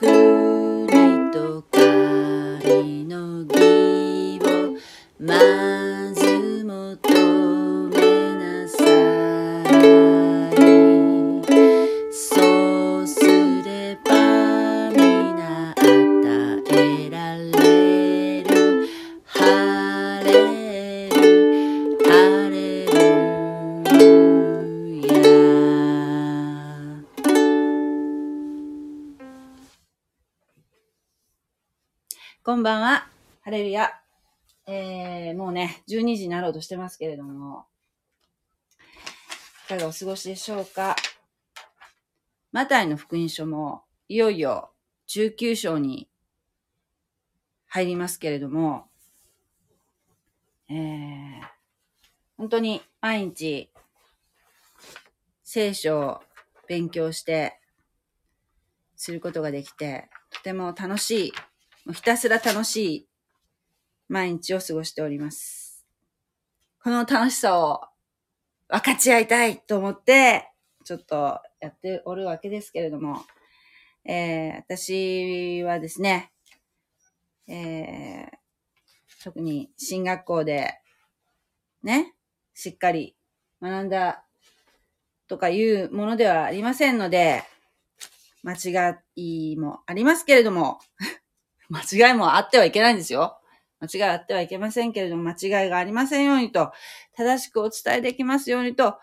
[0.00, 0.29] 国
[33.50, 33.90] ハレルヤ。
[34.68, 37.64] えー、もうね、12時になろうとしてますけれども、
[39.66, 40.94] いかがお過ごしでしょうか？
[42.52, 44.70] マタイの福音書も、いよいよ
[45.08, 46.08] 19章に
[47.66, 48.86] 入りますけれども、
[50.68, 51.40] えー、
[52.36, 53.72] 本当に毎日
[55.42, 56.20] 聖書を
[56.68, 57.58] 勉強して
[58.94, 61.32] することができて、とても楽しい、
[61.84, 63.09] もうひたすら楽しい
[64.10, 65.86] 毎日を過ごしております。
[66.82, 67.80] この楽しさを
[68.68, 70.50] 分かち合いたいと思って、
[70.84, 73.22] ちょっとやっておるわけですけれども、
[74.04, 76.32] えー、私はですね、
[77.46, 80.74] えー、特に進学校で、
[81.84, 82.16] ね、
[82.52, 83.14] しっかり
[83.62, 84.24] 学んだ
[85.28, 87.44] とかいうものではありませんので、
[88.42, 88.96] 間違
[89.52, 90.80] いもありますけれども、
[91.70, 93.39] 間違いもあってはいけないんですよ。
[93.80, 96.72] 間違いあってはいけませんけれども、間違いがありませんようにと、
[97.16, 98.98] 正しくお伝えできますようにと、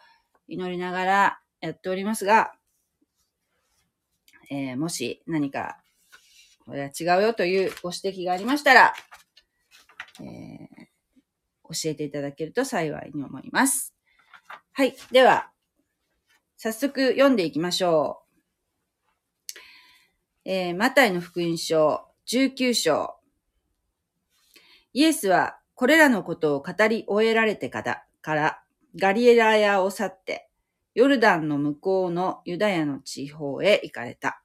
[0.48, 2.54] 祈りながらやっておりますが、
[4.50, 5.78] えーもし何か、
[6.66, 8.94] これは違うよというご指摘がありましたら、
[10.22, 10.68] えー
[11.70, 13.94] 教えていただけると幸いに思います。
[14.72, 14.96] はい。
[15.12, 15.52] では、
[16.56, 19.60] 早速読んでいきましょう。
[20.46, 23.17] えーマタイの福音書19章。
[24.94, 28.62] イエスはこれらのことを語り終えられてから、
[29.00, 30.50] ガリエラヤを去って、
[30.96, 34.42] ヨルダンの向こうのユダヤの地方へ行かれた。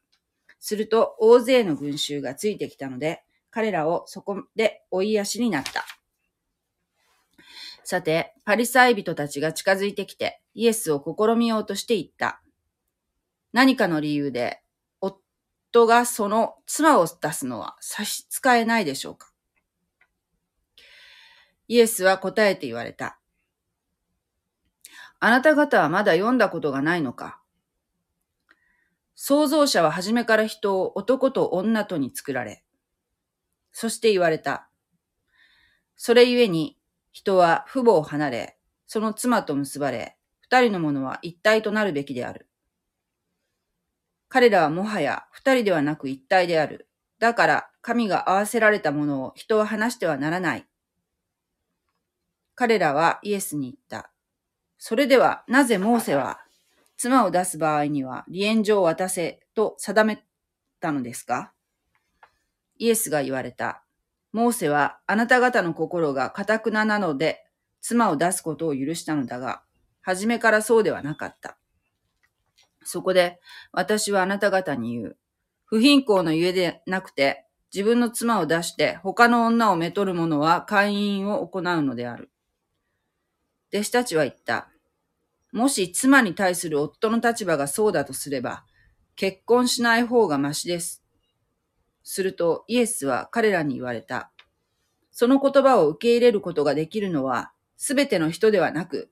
[0.60, 5.84] すると大勢の群衆がついてきたので、彼らをそこで追い足になった。
[7.84, 12.42] さて、パリサイ人たちが近づいてきて、イエスを試みようとして言った。
[13.52, 14.62] 何かの理由で、
[15.00, 19.31] 夫がその妻を出すのは差し支えないでしょうか？
[21.68, 23.18] イエスは答えて言われた。
[25.20, 27.40] あなた方はまだ読んだことがないのか？
[29.14, 32.64] 創造者は初めから人を男と女とに作られ、
[33.72, 34.68] そして言われた。
[35.96, 36.76] それゆえに
[37.12, 38.58] 人は父母を離れ、
[38.88, 42.48] その妻と結ばれ、二人の者は一体となるべきである。
[44.28, 46.88] 彼らはもはや二人ではなく一体である。
[47.20, 50.66] だから神が合わせられたものを人は離してはならない。
[52.62, 54.12] 彼らはイエスに言った。
[54.78, 56.38] それではなぜモーセは
[56.96, 60.22] 妻を出す場合には離縁状を渡せと定め
[60.78, 61.52] たのですか？
[62.78, 63.82] イエスが言われた。
[64.30, 67.42] モーセはあなた方の心が堅くななので
[67.80, 69.62] 妻を出すことを許したのだが、
[70.00, 71.58] 初めからそうではなかった。
[72.84, 73.40] そこで
[73.72, 75.16] 私はあなた方に言う。
[75.64, 77.44] 不貧困のゆえでなくて、
[77.74, 82.28] 自分の妻を出して他の女をめとる者は会員を行うのである。
[83.72, 84.68] 弟子たちは言った。
[85.50, 88.64] もし妻に対する夫の立場がそうだとすれば、
[89.16, 91.02] 結婚しない方がましです。
[92.02, 94.30] するとイエスは彼らに言われた。
[95.10, 99.10] その言葉を受け入れることができるのは、すべての人ではなく、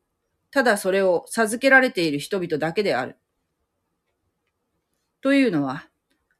[0.51, 3.17] ただそれを授けられている人々だけである。
[5.23, 5.89] というのは、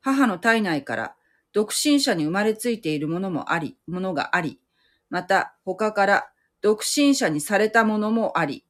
[0.01, 1.15] 母の体内から
[1.53, 4.61] 独身者に生まれついているものもあり、ものがあり、
[5.11, 6.31] また他から
[6.61, 8.65] 独身者にされたものもあり、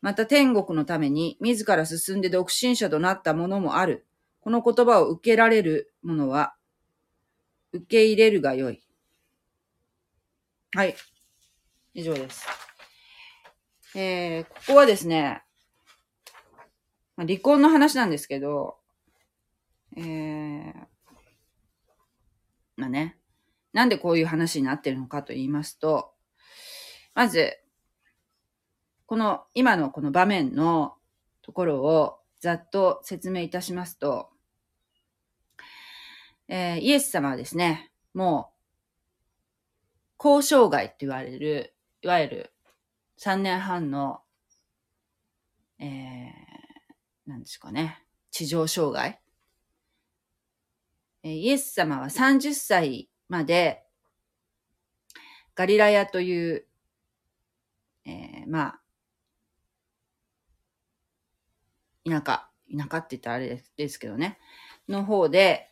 [0.00, 4.06] また天国のために自ら進んで独身者となったものもある。
[4.40, 6.54] この言葉を受けられるものは、
[7.72, 8.82] 受け入れるがよい。
[10.74, 10.94] はい。
[11.94, 12.46] 以上です。
[13.94, 15.42] えー、ここはですね、
[17.16, 18.76] 離婚の話なんですけど、
[19.96, 20.74] えー、
[22.76, 23.16] まあね、
[23.72, 26.13] なんでこういう話になってるのかと言いますと、
[27.14, 27.56] まず、
[29.06, 30.94] この今のこの場面の
[31.42, 34.30] ところをざっと説明いたしますと、
[36.48, 38.50] えーイエス様はですね、も
[40.20, 42.52] う、交渉外って言われる、いわゆる
[43.18, 44.20] 3年半の、
[45.78, 49.20] えー、なんですかね、地上障害
[51.24, 53.82] えイエス様は30歳まで
[55.54, 56.66] ガリラヤという、
[58.06, 58.80] えー、まあ、
[62.08, 64.38] 田舎、田舎って言ったらあれですけどね、
[64.88, 65.70] の方で、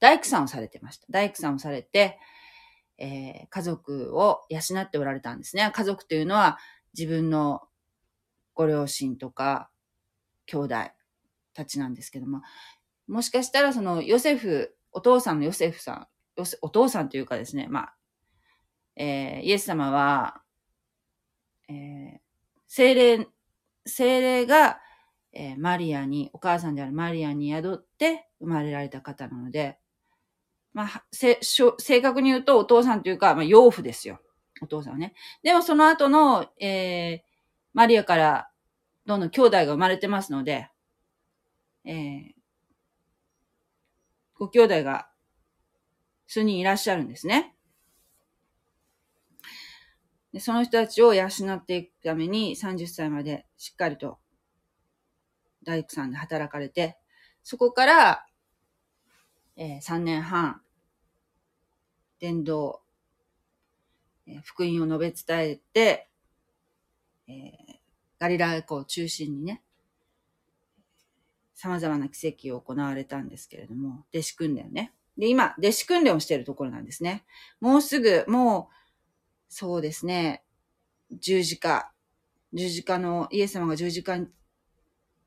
[0.00, 1.06] 大工さんをされてました。
[1.10, 2.18] 大工さんをされて、
[2.98, 5.70] えー、家族を養っておられたんですね。
[5.72, 6.58] 家族というのは
[6.96, 7.62] 自分の
[8.54, 9.70] ご両親とか
[10.46, 10.74] 兄弟
[11.54, 12.42] たちなんですけども、
[13.08, 16.06] もしかしたらそのヨセフ、お父さんのヨセフさん、
[16.62, 17.94] お父さんというかですね、まあ、
[18.96, 20.42] えー、イエス様は、
[21.70, 22.18] えー、
[22.66, 23.28] 精霊、
[23.86, 24.80] 精霊が、
[25.32, 29.78] えー、マリアに、お母さんであるマリアに宿って生まれられた方なので、
[30.72, 31.38] まあ、正
[32.00, 34.20] 確に言うとお父さんというか、まあ、養父ですよ。
[34.62, 35.14] お父さんはね。
[35.42, 37.20] でもその後の、えー、
[37.72, 38.50] マリアから
[39.06, 40.68] どんどん兄弟が生まれてますので、
[41.84, 42.32] えー、
[44.34, 45.08] ご兄弟が
[46.26, 47.54] 数人いらっしゃるんですね。
[50.32, 54.18] でその人たちを養っていくために30歳までしっかりと
[55.64, 56.96] 大工さんで働かれて、
[57.42, 58.26] そこから、
[59.56, 60.60] えー、3年半、
[62.18, 62.80] 伝道、
[64.26, 66.08] えー、福音を述べ伝えて、
[67.28, 67.34] えー、
[68.18, 69.62] ガリラ湖を中心にね、
[71.54, 74.94] 様々な奇跡を行われたんですけれども、弟子訓練ね。
[75.18, 77.24] で、今、弟子訓練をしているところなんですね。
[77.60, 78.79] もうすぐ、もう、
[79.52, 80.44] そうですね、
[81.10, 81.92] 十字架、
[82.52, 84.28] 十字架の、イエス様が十字架に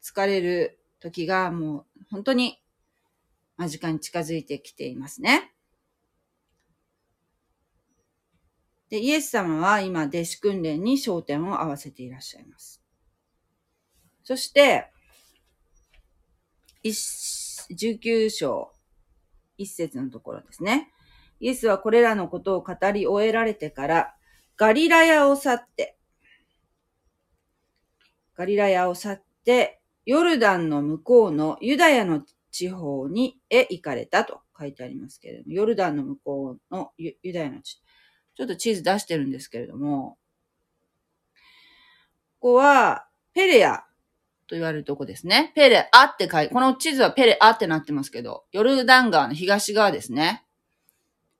[0.01, 2.63] 疲れる時がもう本当に
[3.57, 5.53] 間近に近づいてきていますね。
[8.89, 12.81] で、イエス様は今、弟子訓練に焦点を合わせていらっしゃいます。
[14.23, 14.89] そして、
[16.85, 18.71] 19章、
[19.57, 20.93] 一節のところですね。
[21.43, 24.15] イエスはこれらのことを語り終えられてから、
[24.55, 25.97] ガリラヤを去って、
[28.33, 37.81] ガリラヤを去って、ヨルダンの向こうのユダヤの地方にへ行かれたと書いてありますけれども、ヨルダンの向こうのユダヤの地。
[38.35, 40.17] ちょっと地図出してるんですけれども、
[42.39, 43.83] ここは、ペレア
[44.47, 45.51] と言われるとこですね。
[45.55, 50.45] ペレアって書いて、この地図はペレアってなってますけど、ヨルダン川の東側ですね。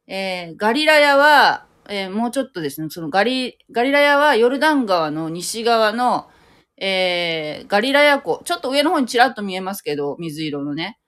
[0.08, 6.30] えー、ガリラヤは、えー、もうちょっとですね、そのガリ、ガリラヤはヨルダン川の西側の、
[6.78, 11.00] えー、ガリラヤ湖、ちょっと上の方にちらっと見えますけど、水色のね、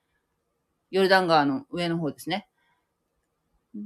[0.90, 2.48] ヨルダン川の上の方ですね。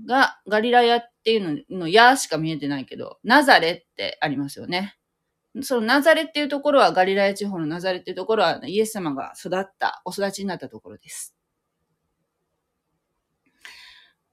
[0.07, 4.97] が、ガリラヤっていうのの矢しか見えてないけど、ナザレってありますよね。
[5.63, 11.35] そのナザレっていうところは、ガリラヤ地方のナザレっていうところは、イエス様が育った、お育ちになったところです。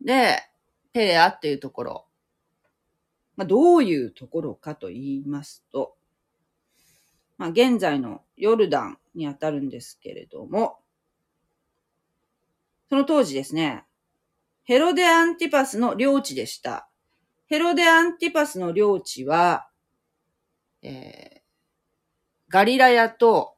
[0.02, 0.38] で、
[0.98, 2.06] ペレアっていうところ。
[3.36, 5.96] まあ、どういうところかと言いますと、
[7.38, 10.80] まあ、現在のヨルダンにあたるんですけれども、
[12.90, 13.86] その当時ですね、
[14.64, 16.90] ヘロデアンティパスの領地でした。
[17.46, 19.70] ヘロデアンティパスの領地は、
[20.82, 23.54] えー、ガリラヤと、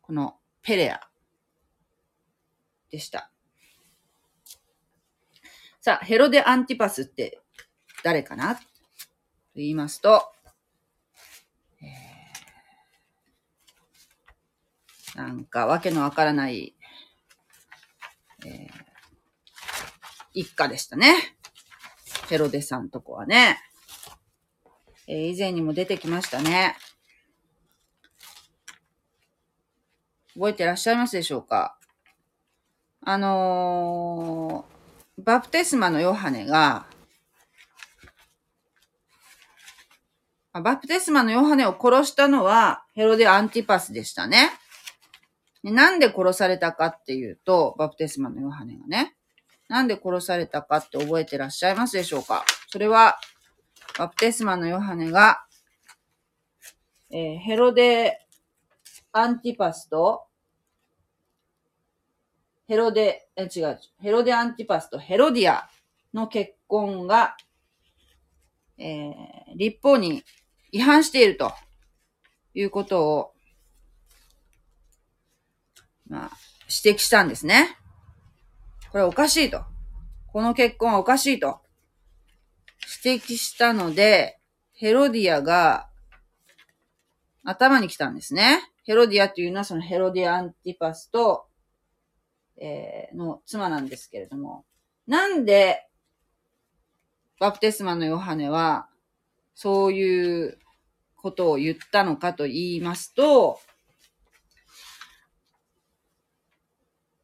[0.00, 1.00] このペレア
[2.92, 3.33] でした。
[5.84, 7.42] さあ、ヘロデアンティパスって
[8.02, 8.54] 誰かな？
[8.54, 8.62] と
[9.56, 10.32] 言いますと、
[15.14, 16.74] なんかわけのわからない、
[18.46, 18.70] えー、
[20.32, 21.36] 一家でしたね。
[22.30, 23.58] ヘロデさんとこはね。
[25.06, 26.78] えー、以前にも出てきましたね。
[30.32, 31.76] 覚えてらっしゃいますでしょうか？
[33.02, 34.73] あのー、
[35.18, 36.86] バプテスマのヨハネが、
[40.52, 44.50] バプテスマのヨハネを殺したのはヘロデ・アンティパスでしたね。
[45.62, 49.16] なんで殺されたかっていうと、バプテスマのヨハネがね。
[49.68, 53.18] なんで殺されたかって覚えてらっしゃいますでしょうかそれは、
[53.98, 55.44] バプテスマのヨハネが、
[57.10, 58.18] えー、ヘロデ・
[59.12, 60.26] アンティパスと、
[62.66, 65.68] ヘロデ、え、違う、ヘロデ・アンティパスとヘロディア
[66.12, 67.36] の結婚が、
[68.78, 69.12] えー、
[69.56, 70.24] 立法に
[70.72, 71.52] 違反していると
[72.54, 73.34] いうことを
[76.08, 76.30] まあ、
[76.84, 77.76] 指摘したんですね。
[78.90, 79.62] これおかしいと。
[80.32, 81.60] この結婚はおかしいと。
[83.04, 84.38] 指摘したので、
[84.72, 85.88] ヘロディアが
[87.44, 88.60] 頭に来たんですね。
[88.84, 91.46] ヘロディアっていうのはそのヘロディア・アンティパスと
[92.56, 94.64] えーの妻なんですけれども、
[95.06, 95.86] なんで、
[97.38, 98.88] バプテスマのヨハネは、
[99.54, 100.58] そういう
[101.16, 103.60] ことを言ったのかと言いますと、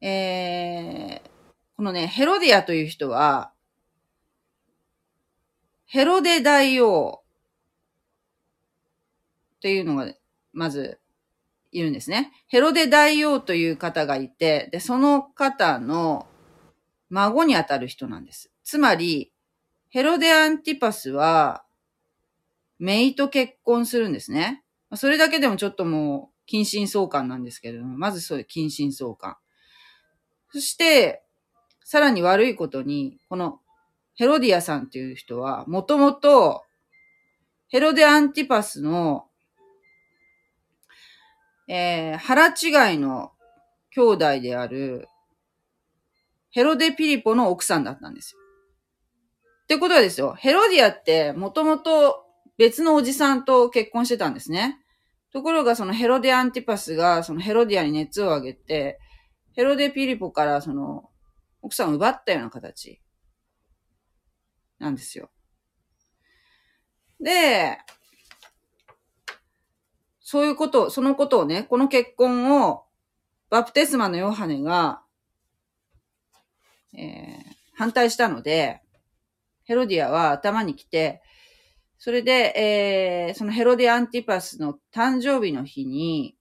[0.01, 1.29] えー、
[1.75, 3.51] このね、ヘロディアという人は、
[5.85, 7.21] ヘロデ大王
[9.59, 10.13] というのが、
[10.53, 11.00] まず、
[11.71, 12.31] いるんですね。
[12.47, 16.27] ヘロデ大王という方がいて、で、その方の
[17.09, 18.51] 孫にあたる人なんです。
[18.63, 19.31] つまり、
[19.89, 21.63] ヘロデアンティパスは、
[22.79, 24.63] 姪と結婚するんですね。
[24.95, 29.37] それだけでもちょっともう、近親相関なんですけれども、まずそういう近親相関。
[30.51, 31.23] そして、
[31.83, 33.59] さらに悪いことに、この
[34.15, 36.63] ヘロディアさんっていう人は、もともと、
[37.69, 39.25] ヘロデアンティパスの、
[41.73, 43.31] えー、腹違いの
[43.91, 45.07] 兄弟である、
[46.49, 48.41] ヘロデピリポの奥さんだったんですよ。
[49.63, 52.25] ってことはですよ、ヘロディアってもともと
[52.57, 54.79] 別のおじさんと結婚してたんですね。
[55.31, 58.99] ところがそのヘロデアンティパスがそのヘロディアに熱を上げて、
[59.55, 61.09] ヘロデピリポからその
[61.61, 62.99] 奥さんを奪ったような形
[64.77, 65.29] なんですよ。
[67.21, 67.77] で、
[70.31, 72.85] そういうこと、そのことをね、この結婚を
[73.49, 75.01] バプテスマのヨハネが、
[76.93, 78.81] えー反対したので、
[79.65, 81.21] ヘロディアは頭に来て、
[81.97, 86.37] それで、えーそのヘロディアンティパスの誕生日の日に、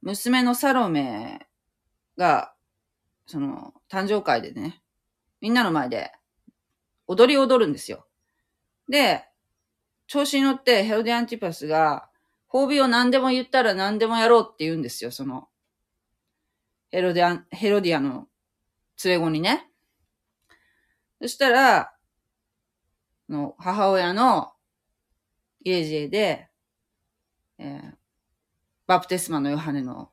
[0.00, 1.46] 娘のサロメ
[2.16, 2.54] が、
[3.26, 4.80] その、誕生会でね、
[5.42, 6.10] みんなの前で、
[7.06, 8.06] 踊り踊るんですよ。
[8.88, 9.26] で、
[10.06, 12.08] 調子に乗ってヘロディアンティパスが、
[12.48, 15.48] 褒美を何でも言ったら何でもやろうって言うんですよ、その、
[16.90, 18.28] ヘロディアン、ヘロディアの
[19.04, 19.68] 連れ子にね。
[21.20, 21.92] そしたら、
[23.28, 24.52] の母親の
[25.64, 26.48] イエジで、
[27.58, 27.96] えー
[28.86, 30.10] バプテスマのヨハネの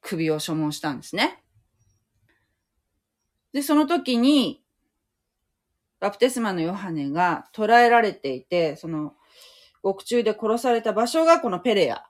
[0.00, 1.42] 首を所問したんですね。
[3.52, 4.62] で、その時に、
[6.00, 9.14] バプテスマのヨハネが捕らえられていて、その、
[9.82, 12.06] 獄中で殺された場所がこのペレア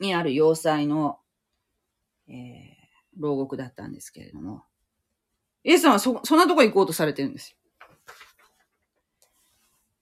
[0.00, 1.18] にある要塞の、
[2.28, 2.34] えー、
[3.18, 4.64] 牢獄だったんですけれども、
[5.62, 7.56] イエスさんはそ、そんなとこ行こうとされてるんですよ。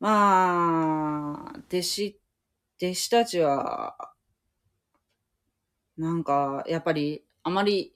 [0.01, 2.21] まあ、弟子、
[2.83, 3.97] 弟子たちは、
[5.97, 7.95] なんか、やっぱり、あまり、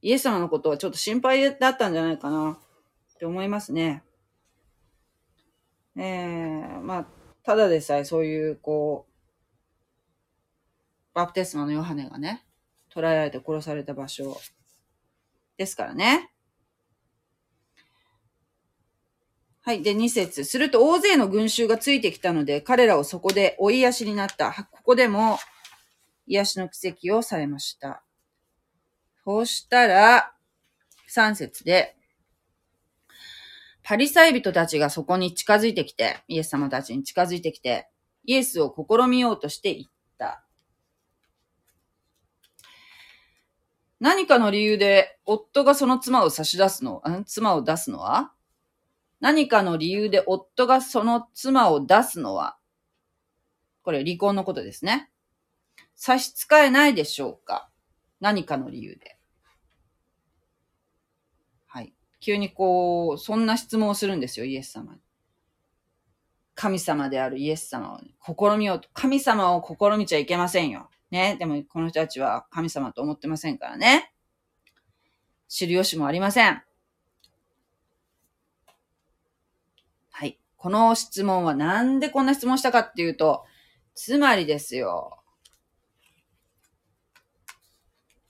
[0.00, 2.58] イエス様のことはちょっと心配だったんじゃないかな、
[3.22, 4.02] って思いますね。
[5.96, 7.06] ええまあ、
[7.44, 9.12] ただでさえそういう、こう、
[11.14, 12.44] バプテスマのヨハネがね、
[12.90, 14.36] 捕らえられて殺された場所
[15.56, 16.32] ですからね。
[19.60, 19.84] はい。
[19.84, 24.66] で、2節すると大勢の群衆がついてきたので、彼らをそこで追い癒しになった。
[24.72, 25.38] ここでも、
[26.26, 28.02] 癒しの奇跡をされました。
[29.24, 30.34] そうしたら、
[31.08, 31.96] 3節で、
[33.92, 37.90] パリサイ人たちがそこに近づいてきて、イエス様たちに近づいてきて、
[38.24, 40.46] イエスを試みようとして言った。
[44.00, 47.24] 何かの理由で夫がその妻を差し出すの、ん？
[47.26, 48.32] 妻を出すのは？
[49.20, 52.56] 何かの理由で夫がその妻を出すのは？
[53.82, 55.10] これ離婚のことですね。
[55.94, 57.68] 差し支えないでしょうか？
[58.20, 59.18] 何かの理由で。
[61.66, 61.92] はい。
[62.22, 65.00] 急にこう、そんな質問をするんですよ、イエス様に。
[66.54, 68.88] 神様であるイエス様を試みようと。
[68.94, 70.88] 神様を試みちゃいけませんよ。
[71.10, 71.36] ね。
[71.40, 74.12] でも、この人たちは神様と思ってませんからね。
[75.48, 76.62] 知る由もありません。
[80.12, 80.38] はい。
[80.56, 83.44] この質問はなんでこんな質問したかっていうと、
[83.96, 85.18] つまりですよ。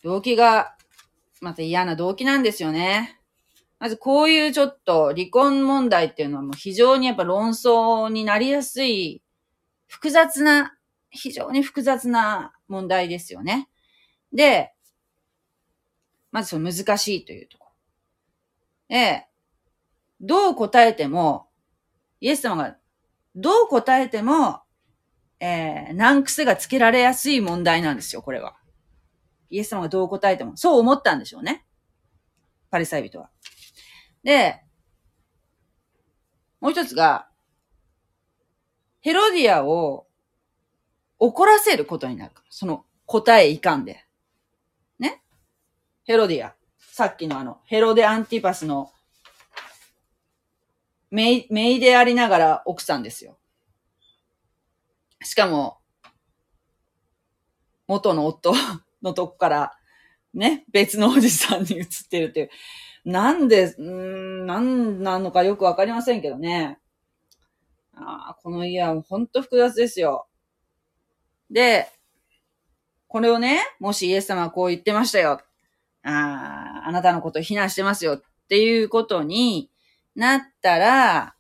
[0.03, 0.79] 動機が、
[1.43, 3.19] また嫌な動機なんですよね。
[3.83, 9.25] まずこういうちょっと離婚問題っていうのはもう非常にやっぱ論争になりやすい、
[9.89, 10.77] 複雑な、
[11.11, 13.69] 非常に複雑な問題ですよね。
[14.33, 14.73] で、
[16.31, 17.73] まずその難しいというとこ
[18.89, 18.97] ろ。
[18.97, 19.27] で、
[20.21, 21.49] どう答えても、
[22.21, 22.77] イエス様が
[23.35, 24.61] どう答えても、
[25.41, 28.55] えー、難癖がつけられやすい問題なんですよ、これは。
[29.51, 30.57] イエス様がどう答えても。
[30.57, 31.67] そう思ったんでしょうね。
[32.71, 33.29] パリサイ人は。
[34.23, 34.63] で、
[36.61, 37.29] もう一つが、
[39.01, 40.07] ヘロディアを
[41.19, 42.33] 怒らせることになる。
[42.49, 44.05] その答えいかんで。
[44.99, 45.23] ね？
[46.05, 46.55] ヘロディア。
[46.79, 48.93] さっきのあの、ヘロデ・アンティパスの、
[51.11, 53.39] メイ、メイでありながら奥さんですよ。
[55.23, 55.79] しかも、
[57.89, 58.55] 元の夫
[59.03, 59.79] のとこから、
[60.33, 62.51] ね、別のおじさんに移ってるっていう。
[63.05, 66.79] なんで、うん、なんなのかよくわかりませんけどね。
[67.95, 70.27] ああ、この家はほんと複雑ですよ。
[71.51, 71.89] で、
[73.09, 75.41] これをね、もしイエス様はこう言ってましたよ。
[76.03, 79.71] ああ、あなたのことを非難してますよっていうことに
[80.15, 81.35] なったら、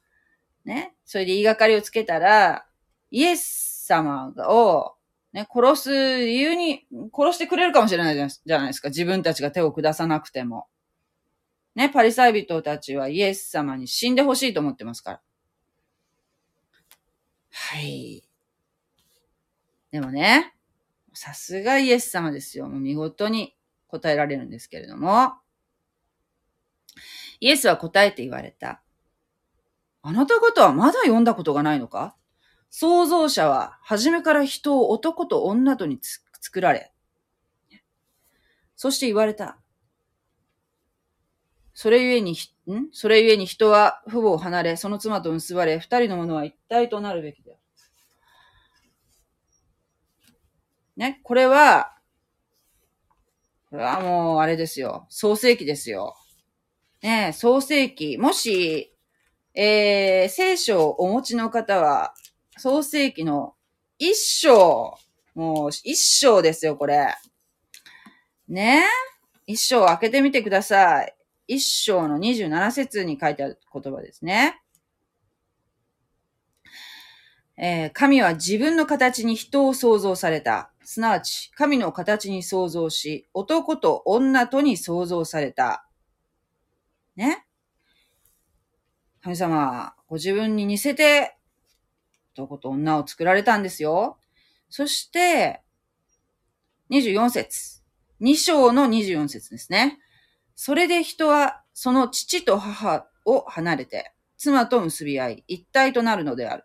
[0.64, 2.66] ね、それで言いがかりをつけたら、
[3.10, 4.94] イエス様を、
[5.32, 5.90] ね、殺す
[6.26, 8.88] 理由に、殺してくれるかもしれないじゃないですか。
[8.88, 10.66] 自分たちが手を下さなくても。
[11.74, 15.20] ね、パリサイ人たちはイエス様に死んでほしいと思ってますから。
[17.50, 18.22] はい。
[19.90, 20.54] でもね、
[21.14, 22.68] さすがイエス様ですよ。
[22.68, 23.56] もう見事に
[23.88, 25.34] 答えられるんですけれども、
[27.40, 28.82] イエスは答えて言われた。
[30.02, 32.16] あなた方はまだ読んだことがないのか？
[32.70, 36.92] 創造者は初めから人を男と女とに作られ、
[38.76, 39.61] そして言われた。
[41.82, 42.36] それゆえに、ん？
[42.92, 47.60] それゆえに人は父母を離れ、その妻と結ばれ、二人の者は一体となるべきである。
[50.96, 51.96] ね、これは、
[53.68, 55.06] これはもう、あれですよ。
[55.08, 56.14] 創世記ですよ。
[57.02, 58.16] ね創世記。
[58.16, 58.94] もし、
[59.52, 62.14] えー、聖書をお持ちの方は、
[62.58, 63.56] 創世記の
[63.98, 64.96] 一章、
[65.34, 67.12] もう一章ですよ、これ。
[68.46, 68.84] ね
[69.48, 71.16] 一章開けてみてください。
[71.46, 74.62] 一章の27節に書いてある言葉ですね。
[77.56, 80.72] えー、神は自分の形に人を創造された。
[80.84, 85.86] すなわち、神の形に創造し、男と女とに創造された。
[87.14, 87.46] ね。
[89.22, 91.36] 神様はご自分に似せて、
[92.34, 94.18] 男と女を作られたんですよ。
[94.68, 95.62] そして、
[96.90, 97.82] 24節。
[98.20, 99.98] 2章の24節ですね。
[100.54, 106.64] それで人はその父と母を離れて、妻と結び合い、一体となるのである。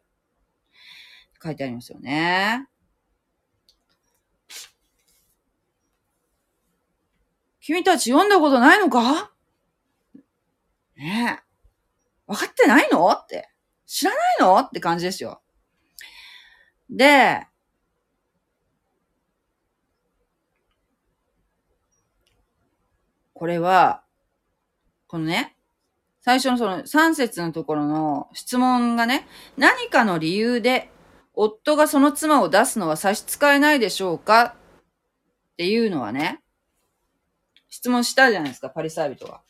[1.42, 2.68] 書いてありますよね。
[7.62, 9.32] 君たち読んだことないのか？
[10.96, 11.44] ねえ。
[12.26, 13.10] 分かってないの？
[13.10, 13.50] って。
[13.86, 14.58] 知らないの？
[14.58, 15.42] って感じですよ。
[16.90, 17.46] で、
[23.38, 24.04] これは、
[25.06, 25.56] このね、
[26.22, 30.90] 最初のその3節のところの質問がね、何かの理由で
[31.34, 34.56] 夫がその妻を出すのは差し支えないでしょうか？
[35.54, 36.42] っていうのはね、
[37.70, 39.42] 質問したじゃないですか、パリサイ人は。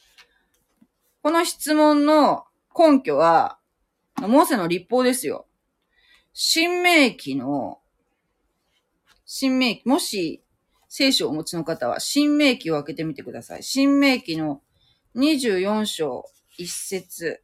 [1.24, 2.44] この質問の
[2.78, 3.58] 根拠は、
[4.18, 5.48] モーセの立法ですよ。
[6.34, 7.80] 新明記の、
[9.26, 10.44] 新明記、もし
[10.88, 13.64] 聖書をお持ちの方は、新明記を開けてみてください。
[13.64, 14.62] 新明記の
[15.16, 16.26] 24章
[16.60, 17.42] 1節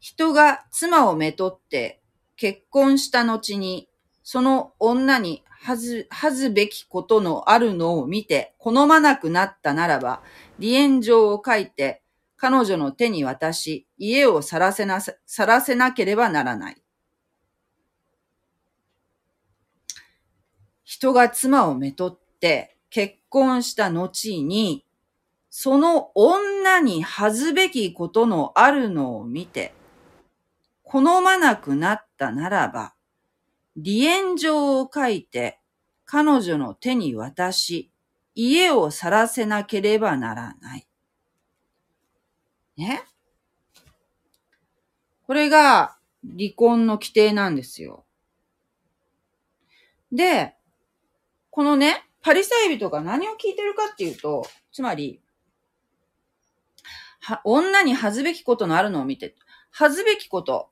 [0.00, 2.00] 人が妻をめとって
[2.36, 3.88] 結婚した後に、
[4.22, 10.22] その女に恥ず、恥ずべきことのあるのを見て、好まなくなったならば、
[10.58, 12.02] 離縁状を書いて、
[12.36, 16.82] 彼女の手に渡し、家を去らせな、去らせなければならない。
[20.88, 24.86] 人が妻をめとって結婚した後に、
[25.50, 29.74] その女に恥ずべきことのあるのを見て、
[30.84, 32.94] 好まなくなったならば、
[33.76, 35.60] 離縁状を書いて
[36.06, 37.92] 彼女の手に渡し、
[38.34, 40.88] 家を去らせなければならない。
[42.78, 43.02] ね？
[45.26, 48.06] これが離婚の規定なんですよ。
[50.10, 50.54] で、
[51.50, 55.20] このね、パリサイ人が何を聞いてるかっていうと、つまり、
[57.20, 59.34] は、女に恥ずべきことのあるのを見て、
[59.70, 60.70] 恥ずべきこと。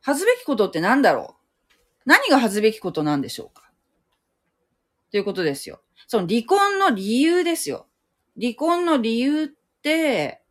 [0.00, 1.36] 恥ずべきことって何だろ
[1.68, 1.72] う？
[2.06, 3.70] 何が恥ずべきことなんでしょうか？
[5.12, 5.80] ということですよ。
[6.08, 7.86] その離婚の理由ですよ。
[8.40, 9.48] 離婚の理由っ
[9.82, 10.41] て、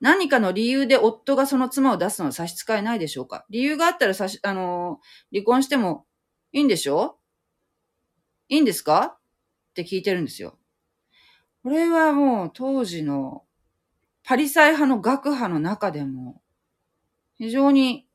[0.00, 3.44] 何かの理由で夫がその妻を出すのは差し支えないでしょうか？
[3.50, 5.00] 理由があったら差し、あの
[5.32, 6.06] 離婚しても
[6.52, 7.18] いいんでしょ？
[8.48, 9.18] いいんですか？
[9.18, 9.18] っ
[9.74, 10.56] て聞いてるんですよ。
[11.62, 13.44] これはもう当時の
[14.24, 16.40] パリサイ派の学派の中でも
[17.36, 18.06] 非常に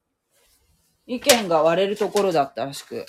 [1.05, 3.05] 意見が割れるところだったらしく。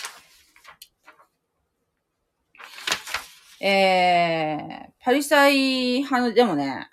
[3.60, 6.90] えー、パリサイ派のでもね、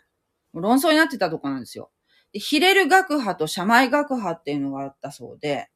[0.60, 1.92] 論争になってたとこなんですよ。
[2.34, 5.70] でヒレル学派とシャマイ学派っていうのがあったそうで、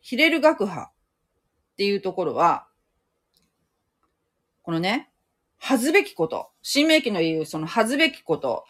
[0.00, 2.68] ヒレル学派っていうところは、
[4.62, 5.10] このね、
[5.58, 8.64] 恥ずべきこと、新明記の言うその恥ずべきこと、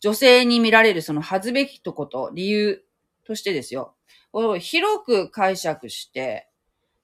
[0.00, 2.82] 女性に見られるその恥ずべきとこと、理由
[3.24, 3.94] としてですよ。
[4.32, 6.48] を広く解釈して、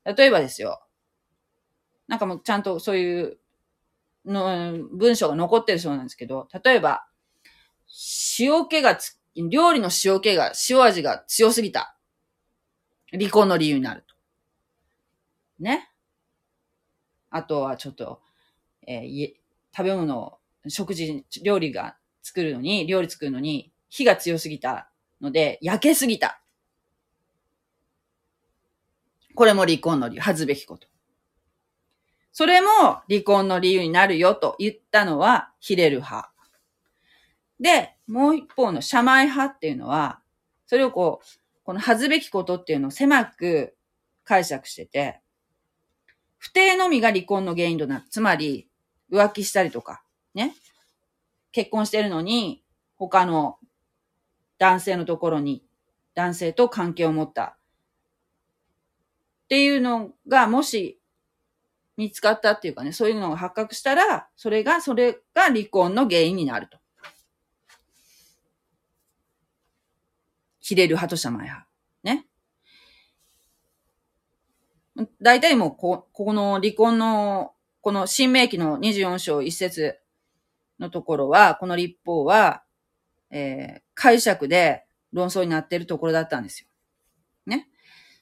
[0.05, 0.83] 例えばですよ。
[2.09, 3.39] なんかもうちゃんとそういう
[4.29, 7.07] の文章が残ってるそうなんですけど、例えば、
[8.39, 11.97] 塩気がつ、料理の塩気が、塩味が強すぎた。
[13.11, 14.15] 離婚の理由になると。
[15.61, 15.91] ね。
[17.31, 18.21] あとはちょっと、
[18.87, 19.35] えー、
[19.77, 26.43] 食べ物、食事、料理が作るのに、料理作るのに、火が強すぎたので、焼けすぎた。
[29.35, 30.89] これも離婚の理由、恥ずべきこと。
[32.39, 32.69] それも
[33.11, 36.31] 離婚の理由になるよと言ったのはヒレル派。
[37.59, 40.21] で、もう一方のシャマイ派っていうのは、
[40.65, 41.27] それをこう、
[41.65, 43.75] この恥ずべきことっていうのを狭く
[44.23, 45.21] 解釈してて、
[46.37, 48.05] 不定のみが離婚の原因となる。
[48.09, 48.69] つまり、
[49.11, 50.55] 浮気したりとか、ね。
[51.51, 52.63] 結婚してるのに、
[52.95, 53.59] 他の
[54.59, 55.65] 男性のところに、
[56.15, 57.59] 男性と関係を持った。
[59.47, 60.98] っていうのが、もし
[61.99, 66.79] 見つかったっていうかね、そういうのが発覚したら、それが、それが離婚の原因になると。
[70.61, 71.67] 切れる派とシャマイ派。
[72.05, 72.27] ね。
[75.21, 79.99] 大体もうこ、この離婚の、この新明記の24章一節
[80.79, 82.63] のところは、この立法は、
[83.31, 86.69] えー、解釈で論争になっているところだったんですよ。
[87.45, 87.69] ね。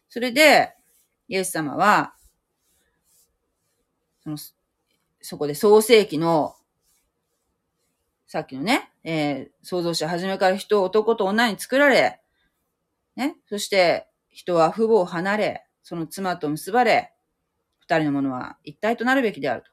[0.08, 0.72] それで、
[1.28, 2.15] イエス様は、
[4.26, 4.36] その、
[5.20, 6.56] そこで創世記の、
[8.26, 12.20] さっきのね、えー、創造者初めから人を男と女に作られ、
[13.14, 17.12] ね、そして人は父母を離れ、その妻と結ばれ、
[17.78, 19.70] 二人のものは一体となるべきであると。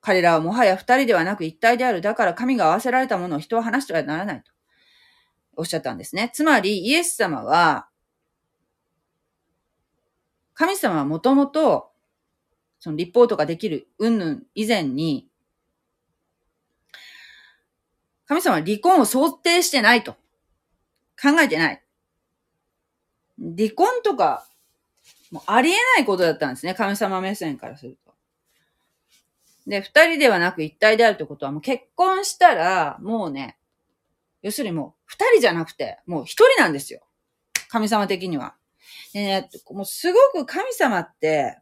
[0.00, 2.00] 彼らはもはや二人ではなく一体である。
[2.00, 4.50] だから神が合わせられたものを人は話してはならないと。
[5.54, 6.30] おっしゃったんですね。
[6.32, 7.89] つまり、イエス様は、
[10.60, 11.90] 神様はもともと、
[12.80, 15.26] その立法とかできる、うんぬん以前に、
[18.26, 20.16] 神様は離婚を想定してないと。
[21.18, 21.82] 考えてない。
[23.38, 24.46] 離婚とか、
[25.30, 26.74] もうありえないことだったんですね。
[26.74, 28.12] 神様目線からすると。
[29.66, 33.56] で、二人ではなく一体であるということは、もう結婚したら、もうね、
[34.42, 37.00] 要するにもう二人じゃなくて、もう一人なんですよ。
[37.70, 38.59] 神様的には。
[39.12, 41.58] でね、もうすごく神様って、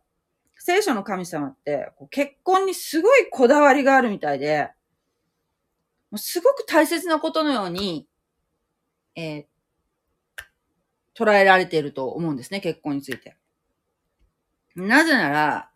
[0.56, 4.70] 聖書の神様って、結婚にすごいこだわりがあるみたいで、
[6.10, 8.06] もうすごく大切なことのように、
[9.14, 9.44] えー、
[11.16, 13.36] 捉えられていると思うんですね、結婚について。
[14.76, 15.70] なぜなら、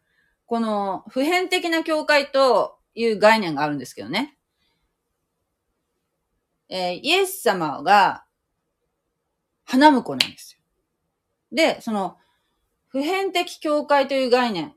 [0.46, 4.36] この普遍的な教会という概念があるんですけどね。
[6.68, 8.24] えー、イエス様が
[9.64, 10.51] 花婿なんです。
[11.52, 12.16] で、その、
[12.88, 14.74] 普遍的教会という概念。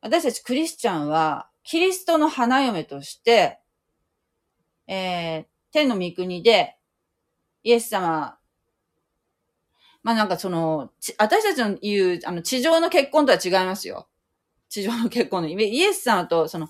[0.00, 3.58] 私たちクリスチャンは、キリストの花嫁として、
[4.86, 6.76] えー、天の御国で、
[7.64, 8.38] イエス様、
[10.02, 14.08] まあなんかその、私たちの言う、あの、地上の結婚とは違いますよ。
[14.68, 15.48] 地上の結婚の。
[15.48, 16.68] イエス様と、その、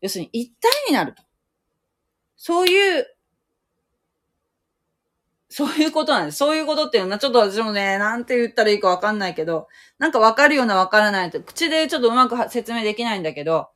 [0.00, 1.22] 要するに一体になると。
[2.36, 3.06] そういう
[5.52, 6.38] そういうことなんです。
[6.38, 9.66] そういうことっていうのは、ちょっと私もね、なんて言ったらいいかわかんないけど、
[9.98, 13.68] なんかわかるようなわからないと、口でちょっとうまく説明できないんだけど、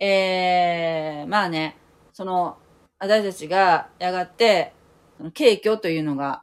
[0.00, 1.76] えー、まあね、
[2.14, 2.56] その、
[2.98, 4.72] 私たちがやがて、
[5.18, 6.42] その、敬虚というのが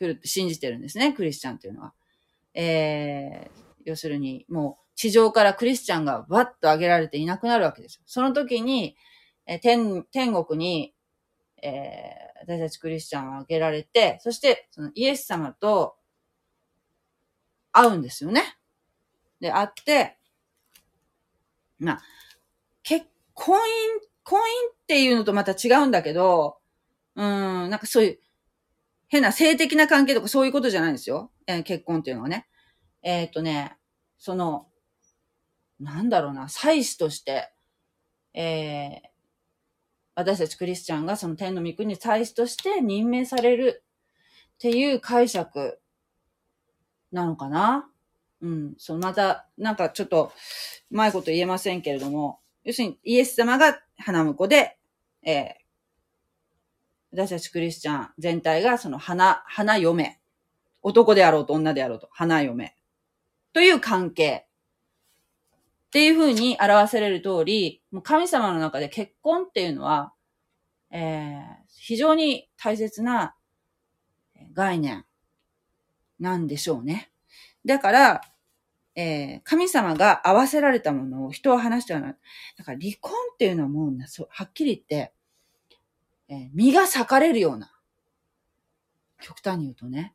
[0.00, 1.94] 来るって信じてるんですね、クリスチャンというのは。
[2.54, 8.02] えー、要するに、もう、地上からクリスチャンがバッと上げられていなくなるわけですよ。
[8.06, 8.96] その時に、
[9.46, 10.95] え天、天国に、
[11.62, 15.96] えー私たちクリスチャンは挙げられて、そしてそのイエス様と
[17.72, 18.56] 会うんですよね。
[19.40, 20.16] で、会って、
[21.78, 22.02] まあ、
[22.82, 23.60] 結婚姻、
[24.22, 24.42] 婚姻
[24.72, 26.58] っていうのとまた違うんだけど、
[27.16, 27.24] うん、
[27.70, 28.18] なんかそういう
[29.08, 31.30] 変な性的な関係とかそういうことじゃないんですよ。
[31.46, 32.46] えー、結婚っていうのはね。
[33.02, 33.76] えっ、ー、とね、
[34.18, 34.68] その、
[35.78, 37.52] なんだろうな、祭司として、
[38.34, 39.15] えー、
[40.16, 43.84] 私たちクリスチャンがその天の御国に祭司として任命される
[44.54, 45.78] っていう解釈
[47.12, 47.88] なのかな？
[48.42, 48.74] うん。
[48.78, 50.32] そう、また、なんかちょっと、
[50.90, 54.78] うまいこと言えませんけれども、要するにイエス様が花婿で、
[55.22, 55.44] えー、
[57.12, 60.20] 私たちクリスチャン全体がその花、花嫁。
[60.82, 62.74] 男であろうと女であろうと、花嫁。
[63.52, 64.45] という関係。
[65.86, 70.12] っていうふうに表せれる通り、もう神様の中で結婚っていうのは、
[70.90, 73.34] えー、非常に大切な
[74.52, 75.04] 概念
[76.18, 77.10] なんでしょうね。
[77.64, 78.20] だから、
[78.94, 82.16] えー、神様が合わせられたものを人は話してはない。
[82.56, 83.92] だから離婚っていうのはもう、
[84.28, 85.12] はっきり言って、
[86.28, 87.72] えー、身が裂かれるような。
[89.20, 90.14] 極端に言うとね。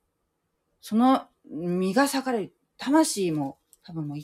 [0.81, 2.53] その身が裂かれる。
[2.77, 4.17] 魂も多分もう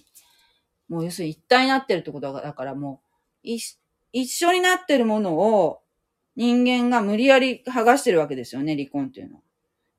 [0.89, 3.01] もう要するに一体になってるってことだからも
[3.43, 3.77] う、一
[4.27, 5.81] 緒になってるものを
[6.35, 9.41] 人間が無理やり剥がしてるわけですよね、離婚っていうのは。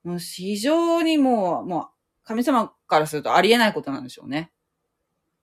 [0.03, 1.87] もう非常にもう、もう
[2.23, 4.51] 神様からするとありえないことなんでしょうね。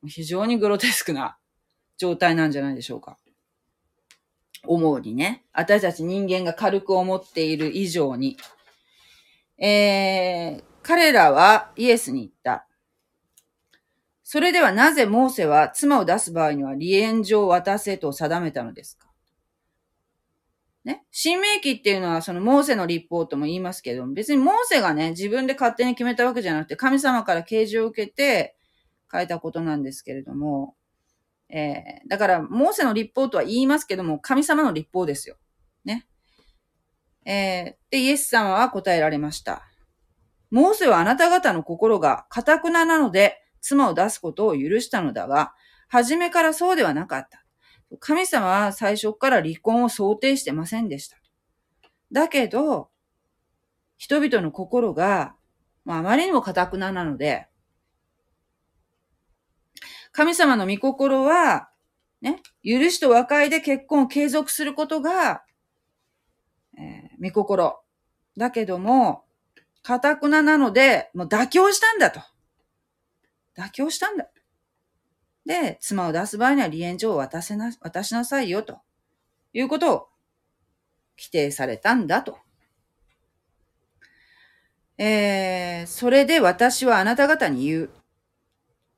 [0.06, 1.36] 非常にグロテスクな
[1.98, 3.18] 状態なんじゃないでしょうか。
[4.64, 5.44] 思うにね。
[5.52, 8.36] 私たち人間が軽く思っている以上に。
[9.58, 12.65] えー、彼らはイエスに言った。
[14.28, 19.06] それではなぜモーセは妻を出す場合には離縁状を渡せと定めたのですか？
[20.84, 21.04] ね？
[21.12, 28.56] 新明記っていうのはそのモーセの立法とも言いますけど、別にモーセがね、自分で勝手に決めたわけじゃなくて、神様から啓示を受けて
[29.12, 30.74] 書いたことなんですけれども、
[31.48, 35.36] えー、だから、モーセの立法とは言いますけども、神様の立法ですよ。
[35.84, 36.04] ね？
[37.24, 39.62] えー、で、イエス様は答えられました。
[40.50, 45.52] モーセはあなた方の心が堅くななので、妻を出すことを許したのだが、
[45.88, 47.44] 初めからそうではなかった。
[48.00, 51.16] 神様は最初から離婚を想定してませんでした。
[52.12, 52.90] だけど、
[53.96, 55.34] 人々の心が、
[55.84, 57.48] まあ、あまりにも堅くななので、
[60.12, 61.68] 神様の御心は、
[62.22, 65.42] ね、許しと和解で結婚を継続することが、
[66.78, 67.80] えー、御心。
[68.36, 69.24] だけども、
[69.82, 72.20] 堅くななので、もう妥協したんだと。
[73.56, 74.28] 妥協したんだ。
[75.44, 78.80] で、妻を出す場合には離縁状を渡せな、渡しなさいよ、と
[79.52, 80.08] いうことを
[81.16, 82.38] 規定されたんだと。
[84.98, 87.90] えー、それで私はあなた方に言う。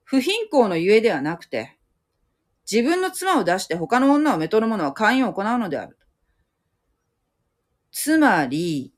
[0.04, 1.76] 不貧困のゆえではなくて、
[2.70, 5.98] 自分の妻を出して他の女をめとる者は会員を行うのである。
[7.90, 8.94] つまり、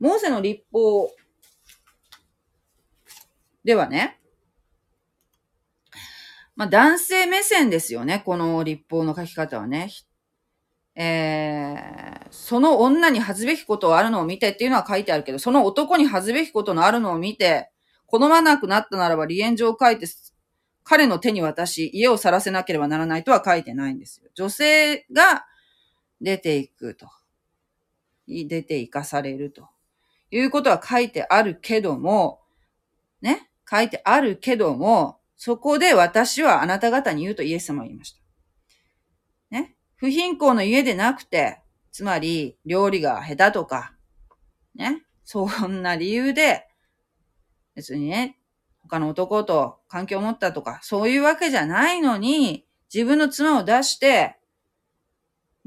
[0.00, 1.10] モーセの立法
[3.64, 4.20] ではね、
[6.56, 9.90] まあ、男性目線ですよね、この立法の書き方はね。
[10.98, 17.70] えー、その女に恥ずべきことがあるのを見てっていうのは書いてあるけど、その男に恥ずべきことのあるのを見て、
[18.06, 20.06] 好まなくなったならば離縁状を書いて、
[20.84, 24.30] 彼の手に渡し、家を去らせなければならないとは書いてないんですよ。
[24.34, 25.44] 女性が
[26.22, 27.10] 出ていくと。
[28.26, 29.68] 出て行かされると。
[30.30, 32.40] いうことは書いてあるけども、
[33.20, 38.20] ね、書いてあるけども、そこで私はあなた方に言うとイエス様は言いました。
[39.50, 39.76] ね？
[39.96, 41.60] 不貧困の家でなくて、
[41.92, 43.94] つまり料理が下手とか、
[44.74, 45.02] ね？
[45.24, 46.66] そんな理由で、
[47.74, 48.38] 別にね、
[48.82, 54.36] 他の男と関係を持ったとか、そういうわけじゃないのに、自分の妻を出して、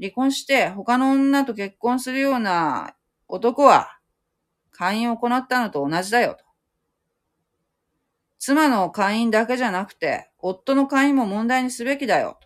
[0.00, 2.94] 離婚して他の女と結婚するような
[3.28, 3.98] 男は、
[4.72, 6.44] 会員を行ったのと同じだよと。
[8.40, 12.40] 妻の会員だけじゃなくて、夫の会員も問題にすべきだよ。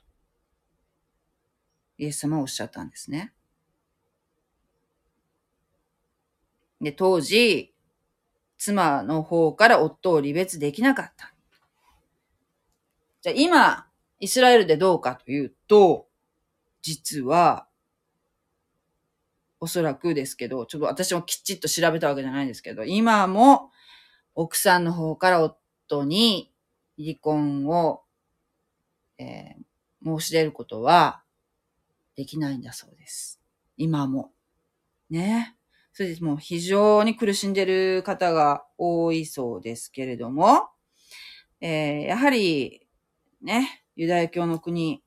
[1.99, 3.33] イエス様はおっしゃったんですね。
[6.81, 7.73] で、当時、
[8.59, 11.33] 妻の方から夫を離別できなかった。
[13.23, 13.87] じゃあ今、
[14.19, 16.09] イスラエルでどうかというと、
[16.83, 17.69] 実は、
[19.61, 23.71] おそらくですけど、ちょっと私もきちっと調べたわけじゃないんですけど、今も
[24.35, 26.53] 奥さんの方から夫夫に
[26.99, 28.03] 離婚を、
[29.19, 31.23] えー、申し出ることは
[32.17, 33.41] できないんだそうです。
[33.77, 34.33] 今も。
[35.11, 35.57] ね。
[35.93, 40.69] それでもう非常に苦しんでる方が多いそうですけれども、
[41.61, 42.87] えー、やはり、
[43.43, 45.05] ね、ユダヤ教の国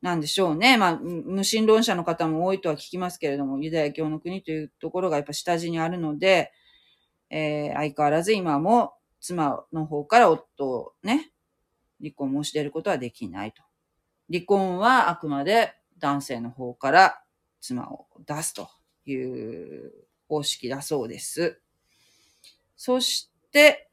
[0.00, 0.78] なんでしょうね。
[0.78, 6.52] まあ、無神論者の方も多いとは聞きますけれども、ユダヤ教の国というところがやっぱ下地にあるので、
[7.28, 11.32] えー、相変わらず今も妻の方から夫をね、
[11.98, 13.62] 離婚申し出ることはできないと。
[14.30, 17.22] 離婚はあくまで男性の方から
[17.62, 18.68] 妻を出すと
[19.06, 19.92] いう
[20.28, 21.58] 方式だそうです。
[22.76, 23.88] そして、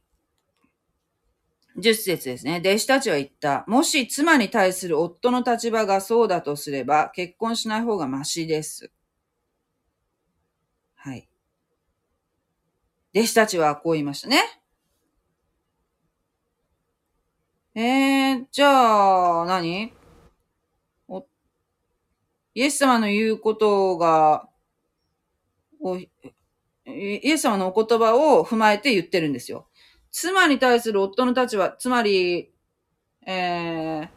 [1.78, 2.58] 10節ですね。
[2.62, 3.64] 弟子たちは言った。
[3.68, 8.92] もし妻に対する夫の立場がそうだとすれば、結婚しない方がマシです。
[10.96, 11.30] はい。
[13.16, 14.61] 弟子たちはこう言いましたね。
[17.82, 19.92] えー、じゃあ何、
[21.08, 21.26] お
[22.54, 24.48] イエス様の言うことが、
[26.86, 29.68] イエス様のお言葉を踏まえて言ってるんですよ。
[30.12, 32.54] 妻に対する夫の立場、つまり、
[33.26, 34.10] えー、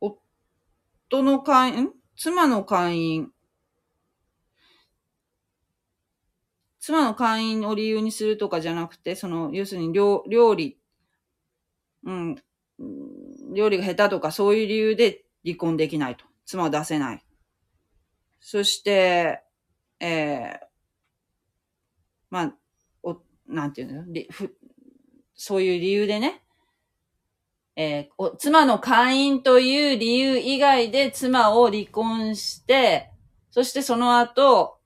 [0.00, 3.33] 夫の会員、妻の会員、
[6.86, 10.76] 妻の会員を理由にするとかじゃなくて、その、要するに料料理、
[12.04, 12.36] うん、
[13.54, 16.26] 料理が下手とかそういう理由で離婚できないと。
[16.44, 17.24] 妻を出せない。
[18.38, 19.40] そして、
[19.98, 20.66] えー、
[22.28, 22.54] まあ、
[23.02, 23.16] お、
[23.46, 24.04] なんていうの？
[24.30, 24.54] ふ
[25.34, 26.44] そういう理由でね、
[27.76, 33.10] えーお、妻の会員という理由以外で妻を離婚して、
[33.50, 34.76] そしてその後、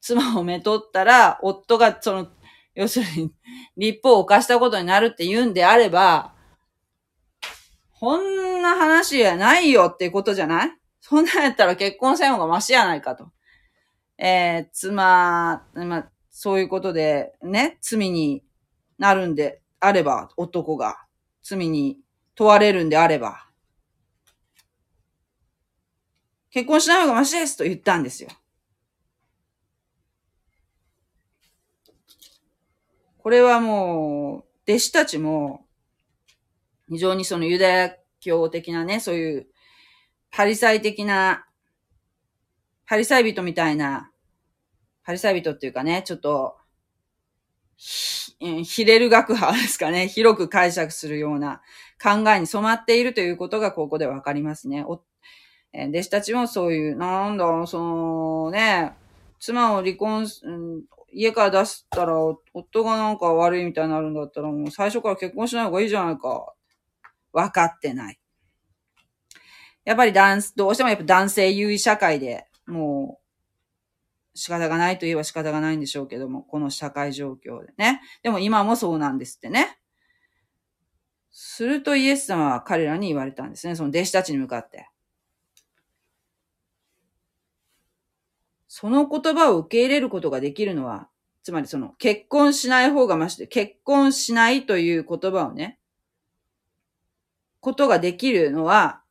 [0.00, 2.28] 妻をめとったら、夫がその、
[2.74, 3.32] 要するに、
[3.76, 6.34] 立法を犯したことになるって言うんであれば、
[7.98, 10.70] こんな話やないよっていうことじゃない？
[11.00, 13.30] そんなんやったら結婚せん方がマシやないかと。
[14.16, 18.42] えー、妻、まあ、そういうことで、ね、罪に
[18.98, 21.04] なるんであれば、男が
[21.42, 21.98] 罪に
[22.34, 23.46] 問われるんであれば、
[26.50, 28.30] 結婚しない方がマシですと言ったんですよ。
[33.22, 35.66] これはもう、弟子たちも、
[36.88, 39.46] 非常にそのユダヤ教的なね、そういう、
[40.30, 41.46] パリサイ的な、
[42.86, 44.10] パリサイ人みたいな、
[45.04, 46.56] パリサイ人っていうかね、ちょっと、
[47.76, 51.62] ひうんヒレル学派ですかね、広く解釈するような
[52.02, 54.84] 考えに染まっているということがここでわかりますね。
[54.84, 55.02] お
[55.72, 58.92] え弟子たちもそういう、なんだ、そのね、
[59.38, 60.26] 妻を離婚、
[61.12, 62.16] 家から出したら、
[62.54, 66.54] 夫がなんか悪いみたいになるんだったら、もう最初から結婚しない方がいいじゃないか。
[67.32, 68.18] 分かってない。
[69.84, 73.18] やっぱり男、どうしてもやっぱ男性優位社会で、も
[74.34, 78.00] う、仕方がないといえば仕方がないんでしょうけども、この社会状況でね。
[78.22, 79.78] でも今もそうなんですってね。
[81.30, 83.74] するとイエス様は彼らに言われたんですね。
[83.74, 84.89] その弟子たちに向かって。
[88.72, 91.08] その言葉を受け入れることができるのは、
[91.42, 95.80] つまりその結婚しない方がましで、結婚しないという言葉をね、
[97.58, 99.02] ことができるのは、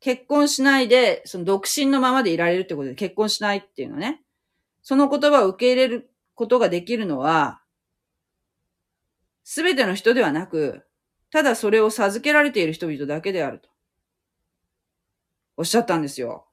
[0.00, 4.20] 結婚しないで、その独身のままでいられるってことで結婚しないっていうのね。
[4.82, 7.62] その言葉を受け入れることができるのは、
[9.44, 10.84] すべての人ではなく、
[11.30, 13.70] ただそれを授けられている人々だけであると。
[15.56, 16.45] おっしゃったんですよ。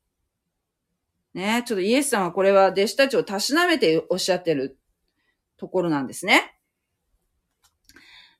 [1.33, 4.77] ね、ちょっとイエスさんはこれは弟子たちをたしなめておっしゃってる
[5.57, 6.55] ところなんですね。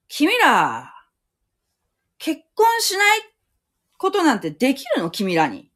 [0.08, 0.93] 君ら、
[2.19, 3.21] 結婚しない
[3.97, 5.10] ことなんてできるの？
[5.10, 5.71] 君らに。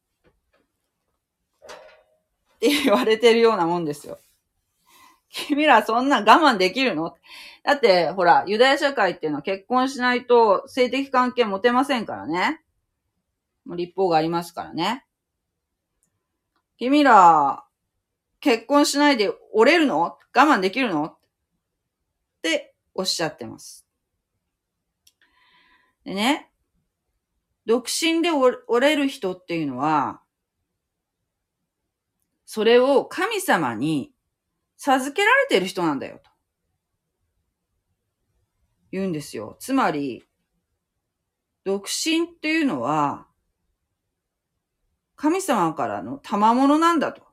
[1.63, 4.19] って言われてるようなもんですよ。
[5.30, 7.15] 君らそんな我慢できるの？
[7.63, 12.62] だって、ほら、ユダヤ社会っていうのは結婚しないと性的関係持てませんからね。
[13.65, 15.03] もう立法がありますからね。
[16.78, 17.63] 君ら、
[18.40, 20.02] 結婚しないで折れるの？
[20.02, 21.06] 我慢できるの？
[21.06, 21.18] っ
[22.42, 23.88] ておっしゃってます。
[26.06, 26.52] でね、
[27.66, 30.22] 独身で折れる人っていうのは、
[32.46, 34.13] それを神様に
[34.78, 36.30] 授けられてる人なんだよと。
[38.92, 39.58] 言うんですよ。
[39.60, 40.23] つまり、
[41.65, 43.27] 独身っていうのは、
[45.18, 47.24] 神様からの賜物なんだと。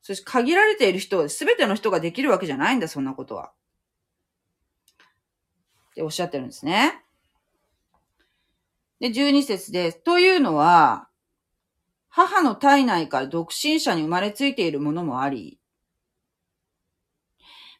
[0.00, 3.52] そして限られている人、すべての人ができるわけじゃないんだ、そんなことは。
[5.90, 7.04] っておっしゃってるんですね。
[9.00, 11.08] で、12節です、というのは、
[12.08, 15.58] 母の体内から独身者に生まれついているものもあり、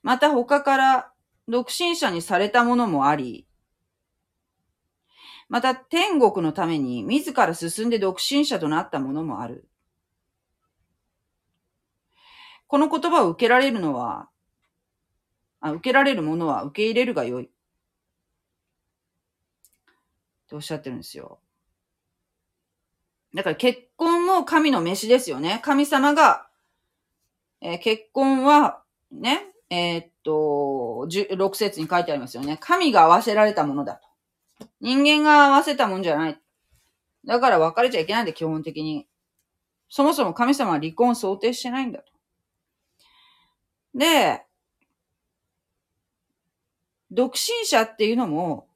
[0.03, 1.13] また他から
[1.47, 3.47] 独身者にされたものもあり、
[5.51, 9.69] また天国のために自ら進んで独身者となったものもある。
[12.69, 14.29] この言葉を受けられるのは、
[15.61, 17.47] あ受けられるものは受け入れるがよい。
[17.47, 17.49] っ
[20.49, 21.41] ておっしゃってるんですよ。
[23.35, 25.61] だから結婚も神の飯ですよね。
[25.65, 26.47] 神様が、
[27.61, 32.57] えー、結婚は、ね、えー、っと、6節に書いてありますよね。
[32.61, 34.10] 神が合わせられたものだと。
[34.81, 36.41] 人間が合わせたもんじゃない。
[37.25, 39.07] だから別れちゃいけないんだ、基本的に。
[39.89, 42.13] そもそも神様は離婚を想定してないんだと。
[43.95, 44.45] で、
[47.11, 48.69] 独身者っていうのも、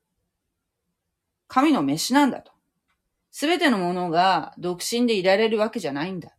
[1.47, 2.53] 神の飯なんだと。
[3.31, 6.37] すべてのものが独身でいられるわけじゃないんだ。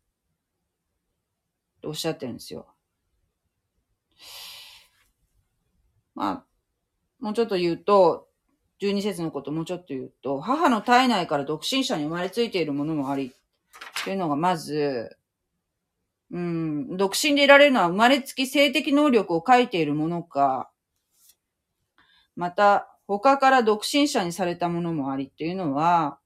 [1.86, 2.68] とおっしゃってるんですよ。
[6.16, 6.46] まあ、
[7.20, 8.25] もうちょっと言うと、
[8.80, 13.34] 十二節のこともうちょっと言うと、母の体内から独身者に生まれついているものもあり、
[14.04, 15.18] というのがまず、
[16.32, 20.70] うん、独身でいられるのは生まれつき性的能力を書いているものか、
[22.36, 26.20] また、他から独身者にされたものもありっていうのは、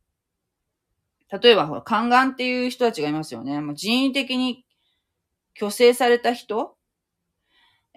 [1.31, 3.61] 例えば、宦官っていう人たちがいますよね。
[3.61, 4.65] もう人為的に
[5.55, 6.75] 虚勢された人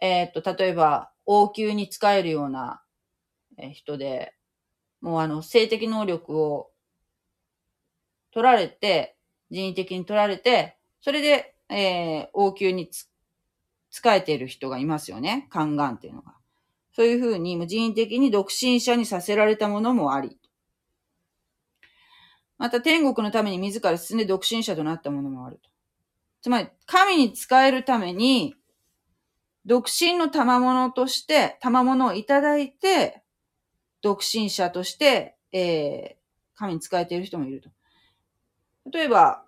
[0.00, 2.82] えー、っと、例えば、王宮に使えるような
[3.72, 4.34] 人で、
[5.03, 6.70] もうあの、性的能力を
[8.32, 9.16] 取られて、
[9.50, 13.09] 人為的に取られて、それで、えー、王宮につ
[13.90, 15.48] 使えている人がいますよね。
[15.53, 16.34] 宦官っていうのが。
[16.94, 20.38] そういうふうに人為的に独身者にさせられたものもあり。
[22.57, 25.70] また天国のために自ら進んで独身者となったものもあると。
[26.42, 28.55] つまり、神に使えるために、
[29.64, 33.22] 独身の賜物として、賜物をいただいて、
[34.03, 37.70] 独身者として、えー、神に使えている人もいると。
[38.90, 39.44] 例えば、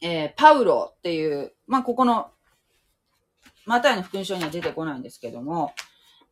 [0.00, 2.30] えー、パウロっていう、まあ、ここの、
[3.64, 5.74] マタイの福音書には出てこないんですけども、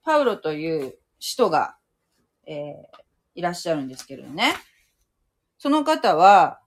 [0.04, 1.76] パウロという使徒が、
[2.46, 2.98] えー、
[3.34, 4.54] いらっしゃるんですけれどね。
[5.58, 6.60] その方は、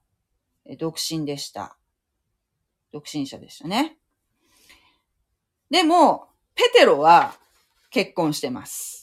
[0.66, 1.78] え独身でした。
[2.92, 3.96] 独身者でしたね。
[5.70, 7.34] でも、ペテロは
[7.90, 8.97] 結婚してます。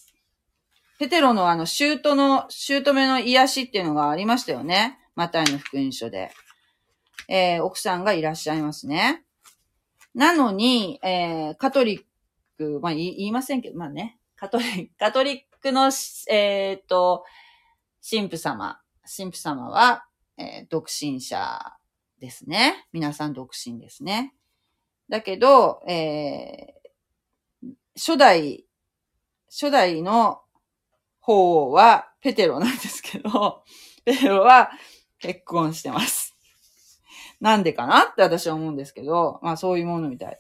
[0.98, 4.98] ペテロのあの、姑の、姑の癒しっていうのがありましたよね。
[5.16, 6.32] マタイの福音書で。
[7.28, 9.26] えー、奥さんがいらっしゃいますね。
[10.14, 12.04] なのに、えー、カトリッ
[12.58, 15.91] ク、まあ言いませんけど、まあね、カトリック、 カトリックの、
[16.30, 17.26] えっ、ー、と、
[18.10, 18.80] 神父様、
[19.18, 20.06] 神父様は、
[20.38, 21.78] えー、独身者
[22.20, 22.88] ですね。
[22.93, 24.34] 皆さん独身ですね。
[25.10, 28.66] だけど、えー、初代、
[29.50, 30.41] 初代の
[31.26, 33.63] 方はペテロなんですけど、
[34.05, 34.69] ペテロは
[35.19, 36.38] 結婚してます。
[37.41, 40.39] なんでかなって私は思うんですけど、まあそういうものみたい。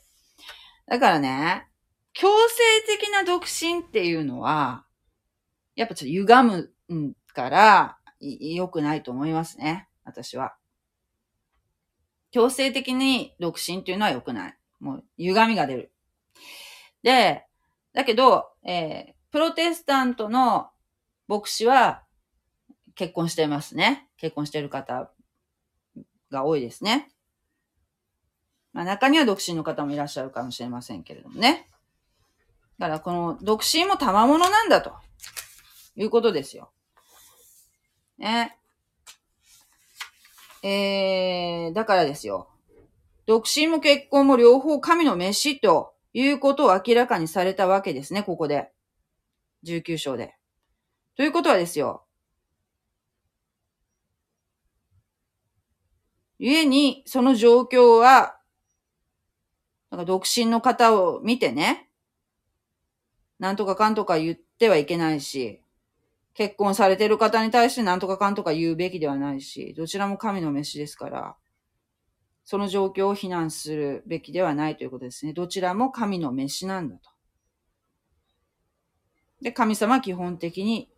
[0.87, 1.67] だからね、
[2.13, 4.85] 強制的な独身っていうのは、
[5.75, 9.89] やっぱちょっと歪むから、良くないと思いますね。
[10.03, 10.55] 私は。
[12.31, 14.57] 強制的に独身っていうのは良くない。
[14.79, 15.91] もう、歪みが出る。
[17.01, 17.45] で、
[17.93, 20.69] だけど、えー、プロテスタントの
[21.27, 22.03] 牧師は
[22.95, 24.07] 結婚していますね。
[24.17, 25.11] 結婚している方
[26.31, 27.09] が多いですね。
[28.73, 31.67] まあ中には独身の方もいらっしゃるかもしれませんけれどもね。
[32.77, 34.93] だからこの独身も賜物なんだと
[35.95, 36.71] いうことですよ。
[38.17, 38.57] ね。
[40.61, 42.49] えー、だからですよ。
[43.25, 48.71] 独身も結婚も両方神の飯ということを明らかにされたわけですね、ここで。
[49.65, 50.34] 19章で。
[51.15, 52.05] ということはですよ。
[56.39, 58.37] 故に、その状況は、
[59.89, 61.89] なんか独身の方を見てね、
[63.39, 65.61] なんとかかんとか言ってはいけないし、
[66.33, 71.35] 結婚されてる方に対して何とかかんとか言うべきではないし、どちらも神の飯ですから、
[72.43, 75.33] その状況を非難するべきではないということですね。
[75.33, 77.09] どちらも神の飯なんだと。
[79.41, 80.89] で、神様は基本的に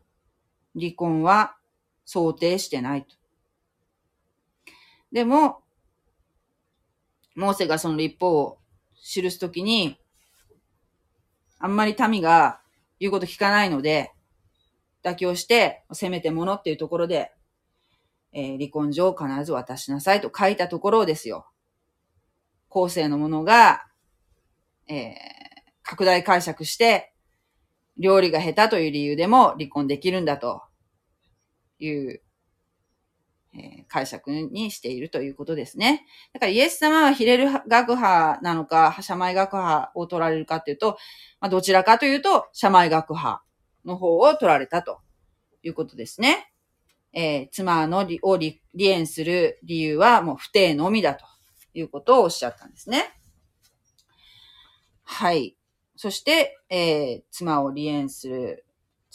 [0.80, 1.56] 離婚は
[2.06, 3.16] 想定してないと。
[5.12, 5.62] でも、
[7.36, 8.58] モーセがその立法を
[8.96, 10.00] 記すときに、
[11.60, 12.62] あんまり民が
[13.00, 14.12] 言うこと聞かないので、
[15.04, 17.32] 妥協して、せめてものっていうところで、
[18.34, 21.48] えー、離婚状を必ず渡しなさいと書いたところですよ。
[22.70, 23.86] 後世のものが、
[24.88, 25.14] えー、
[25.84, 27.14] 拡大解釈して、
[27.98, 30.62] 料理が下手という理由でも離婚できるんだと
[31.80, 32.22] いう、
[33.58, 36.06] え、解釈にしているということですね。
[36.34, 40.98] だからイエス様はヒレル学派なのか、シャマイ学派を取られるかというと、
[41.40, 43.44] まあ、どちらかというと、シャマイ学派
[43.86, 45.00] の方を取られたと
[45.64, 46.52] いうことですね。
[47.14, 51.26] えー、妻のりを離縁する理由はもう不定のみだと
[51.74, 53.12] いうことをおっしゃったんですね。
[55.04, 55.58] はい。
[55.96, 58.66] そして、えー、妻を離縁する、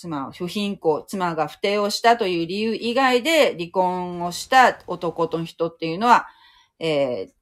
[0.03, 6.27] 妻を不貧困、妻が不定をしたという理由以外で離婚をした男と人っていうのは、
[6.81, 7.33] えー、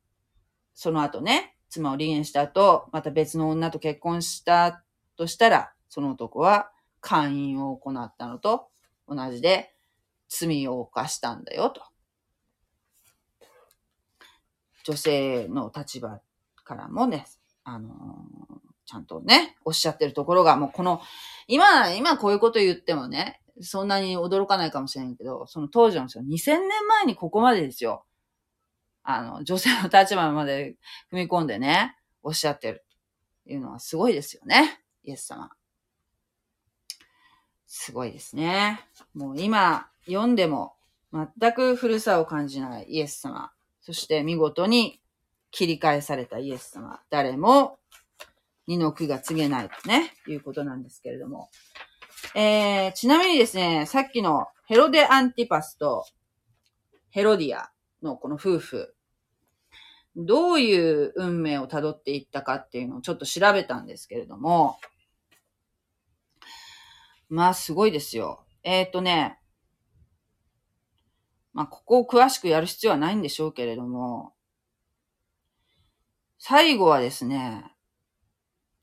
[0.75, 4.85] その後ね、妻を離縁した後、また別の女と結婚した
[5.17, 8.69] としたら、その男は会員を行ったのと
[9.09, 9.73] 同じで
[10.29, 11.83] 罪を犯したんだよと。
[14.85, 16.21] 女性の立場
[16.57, 17.25] からもね、
[17.65, 18.60] あのー、
[18.91, 21.01] ちゃんとね、おっしゃってるところが、もうこの、
[21.47, 26.25] 今、今こういうこと言ってもね、そんなに驚かないかもしれないけど、その当時なんですよ。
[26.25, 28.05] 2000年前にここまでですよ。
[29.05, 30.77] あの、女性の立場まで
[31.13, 32.85] 踏み込んでね、おっしゃってる。
[33.47, 34.81] いうのはすごいですよね。
[35.05, 35.51] イエス様。
[37.67, 38.81] すごいですね。
[39.15, 40.75] もう今読んでも
[41.13, 43.53] 全く古さを感じないイエス様。
[43.81, 45.01] そして見事に
[45.53, 47.01] 切り返されたイエス様。
[47.11, 47.79] 誰も
[48.71, 51.51] 二の句が告げないとね、いうことなんですけれども。
[52.37, 56.07] えー、ちなみにですね、さっきのヘロデ・アンティパスと
[57.11, 58.95] ヘロディアのこの夫婦、
[60.15, 64.79] どういう運命をたどっていったかっていうのをちょっと調べたんですけれども、
[67.29, 68.45] まあすごいですよ。
[68.63, 69.41] えっ、ー、とね、
[71.53, 74.33] まあここを詳しくやる必要はないんでしょうけれども、
[76.39, 77.65] 最後はですね、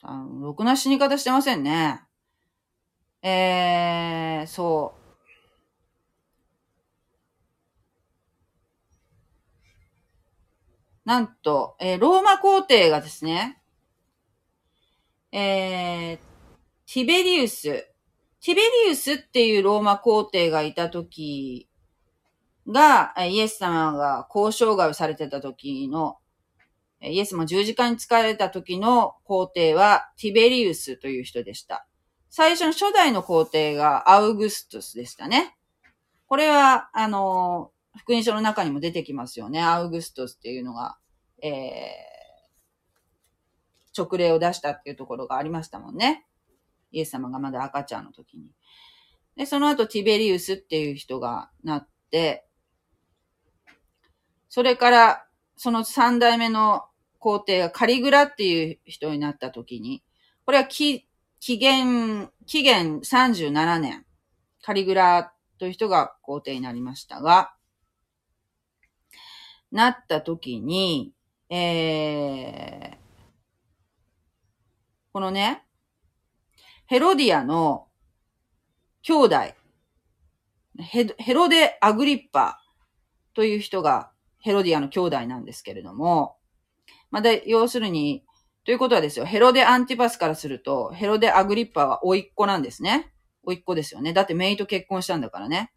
[0.09, 2.01] あの、ろくな死に方してませんね。
[3.21, 5.07] えー、そう。
[11.03, 13.61] なんと、えー、ローマ皇帝がですね、
[15.33, 16.17] えー、
[16.91, 21.67] ティベリウス、ティベリウスっていうローマ皇帝がいた時
[22.65, 26.17] が、イエス様が交渉外をされてた時の、
[27.01, 31.87] イエス様十字架に疲れた時の皇帝はティベリウスという人でした。
[32.29, 35.55] 最初の初代の皇帝がアウグストスでしたね。
[36.27, 39.61] これは、あの、福音書の中にも出てきますよね。
[39.61, 40.97] アウグストスっていうのが、
[41.41, 46.25] えー、直令を出したっていうところがありましたもんね。
[46.91, 48.51] イエス様がまだ赤ちゃんの時に。
[49.35, 52.45] で、その後ティベリウスっていう人がなって、
[54.49, 55.23] それから、
[55.55, 56.86] その三代目の
[57.19, 60.03] 皇帝がカリグラっていう人になった時に、
[60.45, 61.07] これは紀
[61.41, 64.05] 元、紀元37年、
[64.61, 67.53] カリグラという人が皇帝になりましたが、
[69.71, 71.13] なった時に、
[71.49, 72.97] えー、
[75.11, 75.63] このね、
[76.85, 77.87] ヘロディアの
[79.01, 79.35] 兄弟、
[80.79, 82.61] ヘロデ・アグリッパ
[83.33, 86.36] という人がヘロディアの兄弟なんですけれども、
[87.11, 88.23] まあ、で、要するに、
[88.63, 93.13] ということはですよ、ヘロデ・アンティパスからすると、ヘロデ・アグリッパは甥っ子なんですね。
[93.43, 94.13] 甥っ子ですよね。
[94.13, 95.71] だってメイと結婚したんだからね。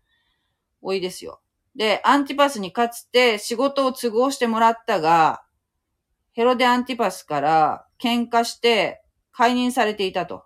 [0.82, 1.40] 甥いですよ。
[1.76, 5.44] で、アンティパスにかつて仕事を都合してもらったが、
[6.32, 9.02] ヘロデ・アンティパスから喧嘩して
[9.32, 10.44] 解任されていたと。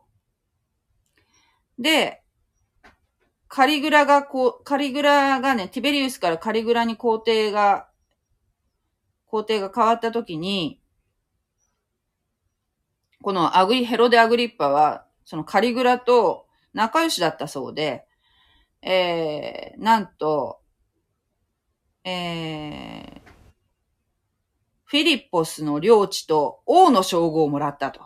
[1.79, 2.23] で、
[3.49, 7.89] カリグラがこう、カリグラがね、ティベリウスからカリグラに皇帝が、
[9.35, 10.81] 皇帝が変わった時に、
[13.21, 18.05] このアグリ、ヘロデ・アグリッパは、そのカリグラと仲良しだったそうで、
[18.81, 20.61] えー、なんと、
[22.05, 23.31] えー、
[24.85, 28.03] フィリッポスの領地と王の称号をもらったと。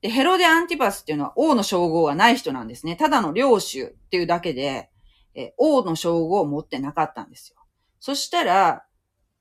[0.00, 2.96] で、ヘロデ・アンティパスっていうのは王の称号がない人なんですね。
[2.96, 4.88] ただの領主っていうだけで、
[5.34, 7.58] えー、王の称号を持ってなかったんですよ。
[8.00, 8.86] そしたら、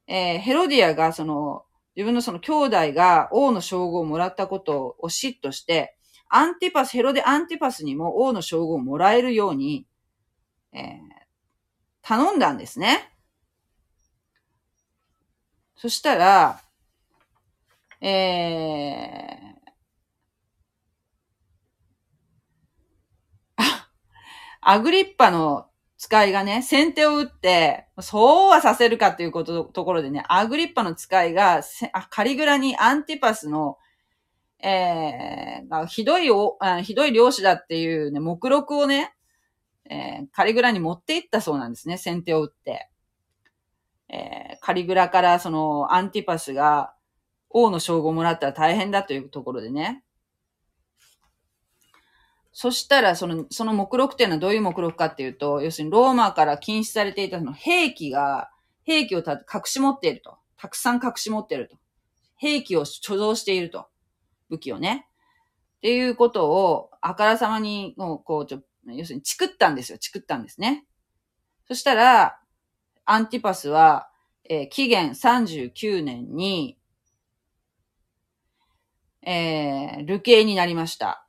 [0.08, 5.97] えー、ヘロディアがその、自分のその兄弟が王の称号をもらったことを嫉妬して、
[6.28, 9.88] アンティパス、ヘロデ・アンティパスにも王の称号をもらえるように、
[10.74, 10.88] えー、
[12.01, 13.12] 頼んだんですね。
[15.78, 16.62] そしたら、
[18.01, 23.64] えー、
[24.62, 25.68] アグリッパの
[26.06, 33.80] 使いがね、先手を打って、そうはさせるかっていうこと、ところでね、アグリッパの使いが、あカリグラにアンティパスの、
[34.60, 39.16] えー、ひどいお、ひどい漁師だっていうね、目録をね、
[39.89, 42.88] えー、カリグラに持って行ったそうなんですね、先手を打って。
[44.10, 46.93] えー、カリグラからそのアンティパスが
[47.49, 50.03] 王の称号をもらったら大変だというところでね。
[52.58, 58.49] そしたら、その、その目録っていうのはどういう目録かっていうと、要するにローマから禁止されていたその兵器が、
[58.86, 60.38] 兵器を隠し持っていると。
[60.56, 61.76] たくさん隠し持っていると。
[62.38, 63.88] 兵器を貯蔵していると。
[64.49, 65.06] 武器をね。
[65.80, 69.97] っていうことを、あからさまに、もう、こう、ちょ、要するに、チクったんですよ。
[69.97, 70.86] チクったんですね。
[71.68, 72.39] そしたら、
[73.03, 74.08] アンティパスは、
[74.45, 76.78] えー、紀元39年に、
[79.24, 81.24] えー、流刑になりました。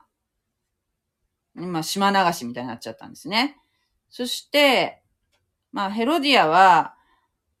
[1.57, 3.57] 今、島流しみたいになっちゃったんですね。
[4.09, 5.01] そして、
[5.71, 6.95] まあ、ヘロディアは、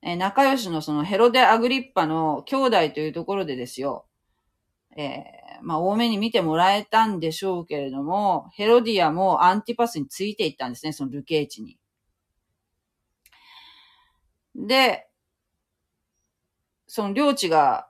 [0.01, 4.05] えー、仲良しのそのヘロデ・アグリッパの兄弟というところでですよ、
[4.95, 11.77] えー、まあ、多めに見てもらえたんでしょうけれども、ヘロディアもアンティパスについていったんですね、その流刑地に。
[14.55, 15.07] で、
[16.87, 17.89] その領地が、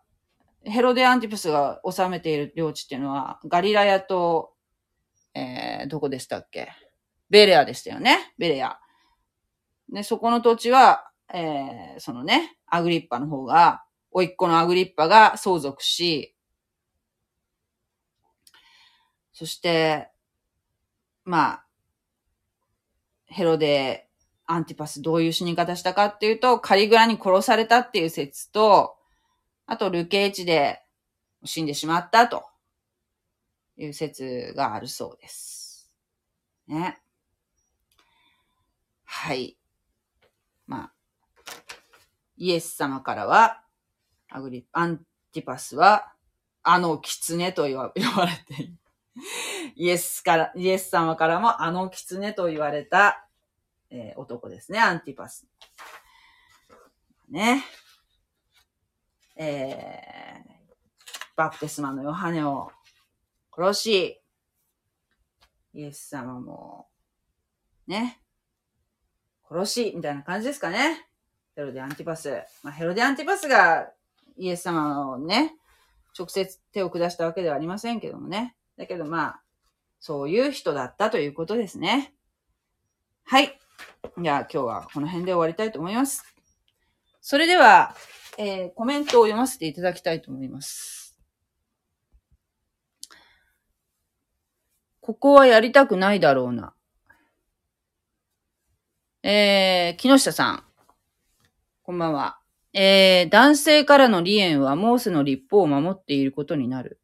[0.63, 4.56] ヘロデ・アンティパスが治めている領地っていうのは、ガリラヤと
[5.37, 6.69] えー、どこでしたっけ？
[7.29, 8.33] ベレアでしたよね。
[8.37, 8.79] ベレア。
[9.89, 16.35] で、そこの土地は、えー、そのね、アグリッパの方が、甥っ子のアグリッパが相続し、
[19.33, 20.09] そして、
[21.23, 21.65] まあ、
[23.25, 24.07] ヘロデ、
[24.45, 28.95] アンティパスどういう死に方したかっていうと、カリグラに殺されたっていう説と、
[29.65, 30.81] あと、ルケーチで
[31.43, 32.45] 死んでしまったと
[33.77, 35.91] いう説があるそうです。
[36.67, 36.99] ね。
[39.05, 39.57] はい。
[40.65, 40.93] まあ、
[42.37, 43.63] イエス様からは、
[44.29, 44.99] アグリ、アン
[45.31, 46.11] ティパスは、
[46.63, 48.71] あの狐と言わ 言われて。
[49.75, 53.27] イエスから、イエス様からもあの狐と言われた、
[53.89, 55.47] えー、男ですね、アンティパス。
[57.29, 57.63] ね。
[59.35, 60.67] えー、
[61.35, 62.71] バプテスマのヨハネを
[63.57, 64.21] 殺し、
[65.73, 66.87] イエス様も、
[67.87, 68.21] ね、
[69.49, 71.07] 殺し、みたいな感じですかね。
[71.55, 72.29] ヘロデアンティパス。
[72.61, 73.89] まあ、ヘロデアンティパスが
[74.37, 75.55] イエス様をね、
[76.17, 78.55] 直接手を下したわけではありませんけどもね。
[78.77, 79.41] だけどまあ、
[79.99, 82.13] そういう人だったということですね。
[83.23, 83.59] はい。
[84.21, 86.23] じゃあ今日はこの辺で終わりたいと思います。
[87.21, 87.95] それでは、
[88.37, 90.96] えー、コメントを読ませていただきたいと思います。
[95.07, 96.73] ここはやりたくないだろうな。
[99.23, 100.63] えー、木下さん。
[101.83, 102.39] こんばんは。
[102.73, 106.99] えー、男性からの離縁はモーセの立法を守っていることになる。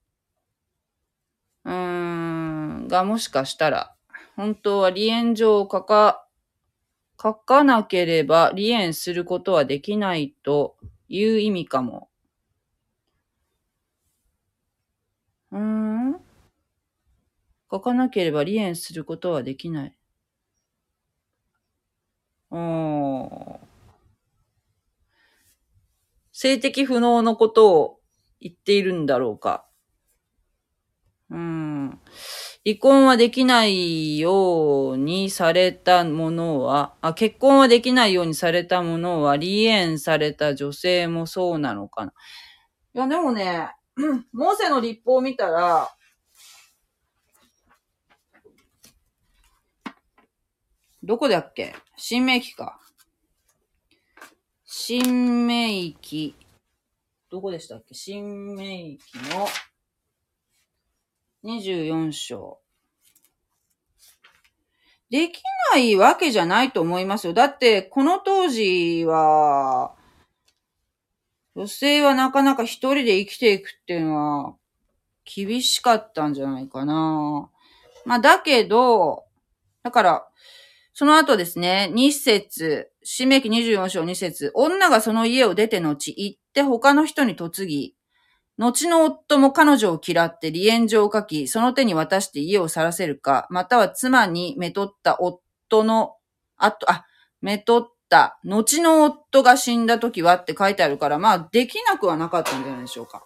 [1.64, 3.95] うーん、がもしかしたら、
[4.36, 6.28] 本当は離縁状を書か、
[7.18, 10.76] 書かなければ離縁することはできないと
[11.08, 12.10] いう意味かも。
[15.54, 15.92] うーん
[17.74, 19.97] 書かなければ離縁することはできない。
[22.51, 23.59] うん
[26.32, 27.99] 性的不能のことを
[28.39, 29.65] 言っているんだろうか。
[31.32, 31.99] うん。
[32.63, 42.13] 離婚はできないようにされたものは、あ、結婚はできないようにされたものは、離縁された女性もそうなのかな。
[42.93, 43.71] いや、でもね、
[44.32, 45.89] モーセの立法を見たら、
[51.06, 51.76] どこだっけ？
[51.97, 52.80] 新明記か。
[54.66, 56.34] 新明記。
[57.30, 57.93] どこでしたっけ？
[57.93, 59.01] 新明記
[59.34, 59.47] の
[61.43, 62.60] 24章。
[65.10, 65.41] でき
[65.74, 67.34] ないわけじゃないと思いますよ。
[67.34, 69.93] だって、この当時は、
[71.54, 74.56] 女性はなかなか一人で生きていくっていうのは、
[75.26, 77.49] 厳しかったんじゃないかな。
[78.06, 79.26] まあ、だけど、
[79.84, 80.28] だから、
[80.95, 87.95] その後ですね、二節、締め記24章二節、女がその家を出て後、行って他の人に嫁ぎ、
[88.59, 96.15] 後の夫も彼女を嫌って離縁状を書き、その手に渡して家を去らせるか、または妻にめとった夫の、
[96.57, 97.05] あと、あ、
[97.41, 103.23] めとった、後の夫が死んだ時はって書いてあるから、まあ、できなくはなかったんじゃないでしょうか。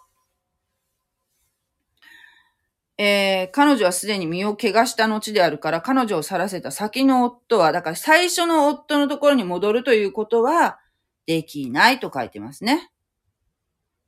[2.97, 10.79] えー、彼女はすでに身を怪我した後であるから、彼女を去らせた先の夫は、だから最初の夫のところに戻るということは
[11.27, 12.91] できないと書いてますね。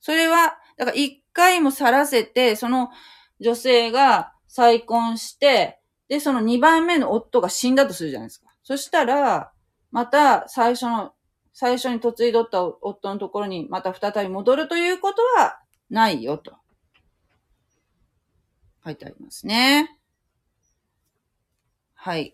[0.01, 2.89] それは、だから一回も去らせて、その
[3.39, 8.47] 女性が再婚して、で、その二番目の夫が死んだとするじゃないですか。
[8.63, 9.51] そしたら、
[9.91, 11.13] また最初の、
[11.53, 15.59] 最初に嫁いどった夫のところにまた再び戻るということは
[15.89, 16.53] ないよと。
[18.83, 19.97] 書いてありますね。
[21.93, 22.33] はい。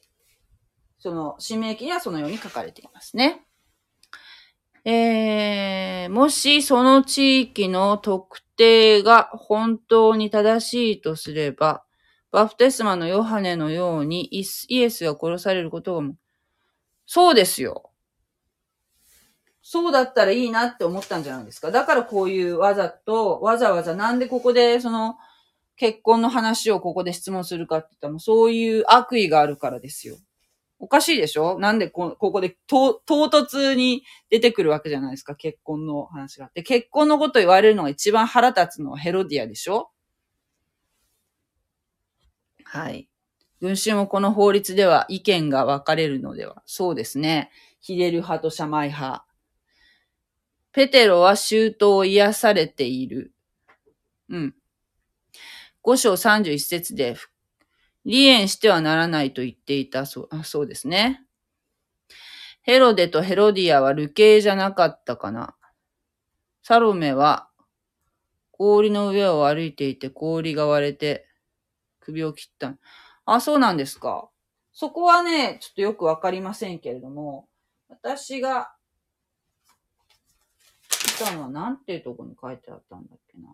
[1.00, 3.46] その、指名記にはそのように書かれていますね。
[4.84, 11.84] えー、もしその地域の特定が本当に正しいとすれば、
[12.32, 14.43] バプテスマのヨハネのようにイ
[14.82, 16.10] エスが殺されることが、
[17.08, 17.91] そうですよ。
[19.64, 21.72] そうだったらいいなって思ったんじゃないですか。
[21.72, 25.18] だからこういうわざと、わざわざなんでここでその
[25.78, 30.17] 結婚の話をここで質問するかって言ったら、そういう悪意があるからですよ。
[30.78, 31.57] おかしいでしょ？
[31.57, 36.51] なんでこここで唐突に出てくるわけじゃないですか、結婚の話が。
[36.53, 39.89] で、結婚のこと言われるのが一番腹立つのはヘロディアでしょ？
[42.63, 43.09] はい。
[43.61, 46.61] 群衆もこの法律では意見が分かれるのでは。
[46.65, 47.51] そうですね。
[47.80, 49.26] ヒデル派とシャマイ派。
[50.73, 53.34] ペテロは周到を癒されている。
[54.30, 54.55] うん。
[55.86, 57.16] 五章三十一節で、
[58.06, 61.24] 離縁してはならないと言っていた、そう、あそうですね。
[62.64, 65.56] ヘロデとヘロディアは流刑じゃなかったかな。
[66.64, 67.50] サロメは
[68.50, 71.28] 氷の上を歩いていて氷が割れて
[72.00, 72.76] 首を切った。
[73.26, 74.32] あ、そうなんですか。
[74.74, 77.48] そこはね、ちょっとよくわかりませんけれども、
[77.90, 78.74] 私が
[81.22, 83.50] 見たのは何ていうとこに書いてあったんだっけな。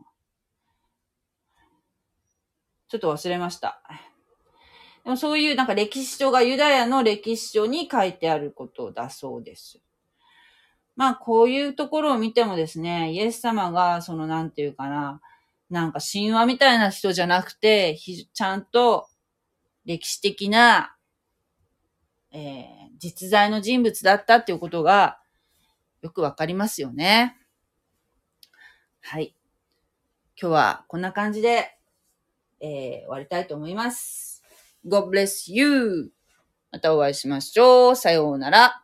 [2.92, 3.82] ちょっと忘れました。
[5.06, 9.80] でもそういうなんか歴史書がユダヤの歴史書に書いてあることだそうです。
[10.98, 15.22] まあこういうところを見てもですね、イエス様がそのなんていうかな、
[15.70, 19.08] なんか神話みたいな人じゃなくて、ちゃんと
[19.86, 20.98] 歴史的な、
[22.34, 22.66] えー、
[23.00, 25.22] 実在の人物だったっていうことが
[26.02, 27.38] よくわかりますよね。
[29.00, 29.34] はい。
[30.40, 31.78] 今日はこんな感じで、
[32.62, 34.44] えー、終わりたいと思います。
[34.86, 36.12] God bless you!
[36.72, 37.96] またお会いしましょう。
[37.96, 38.81] さようなら。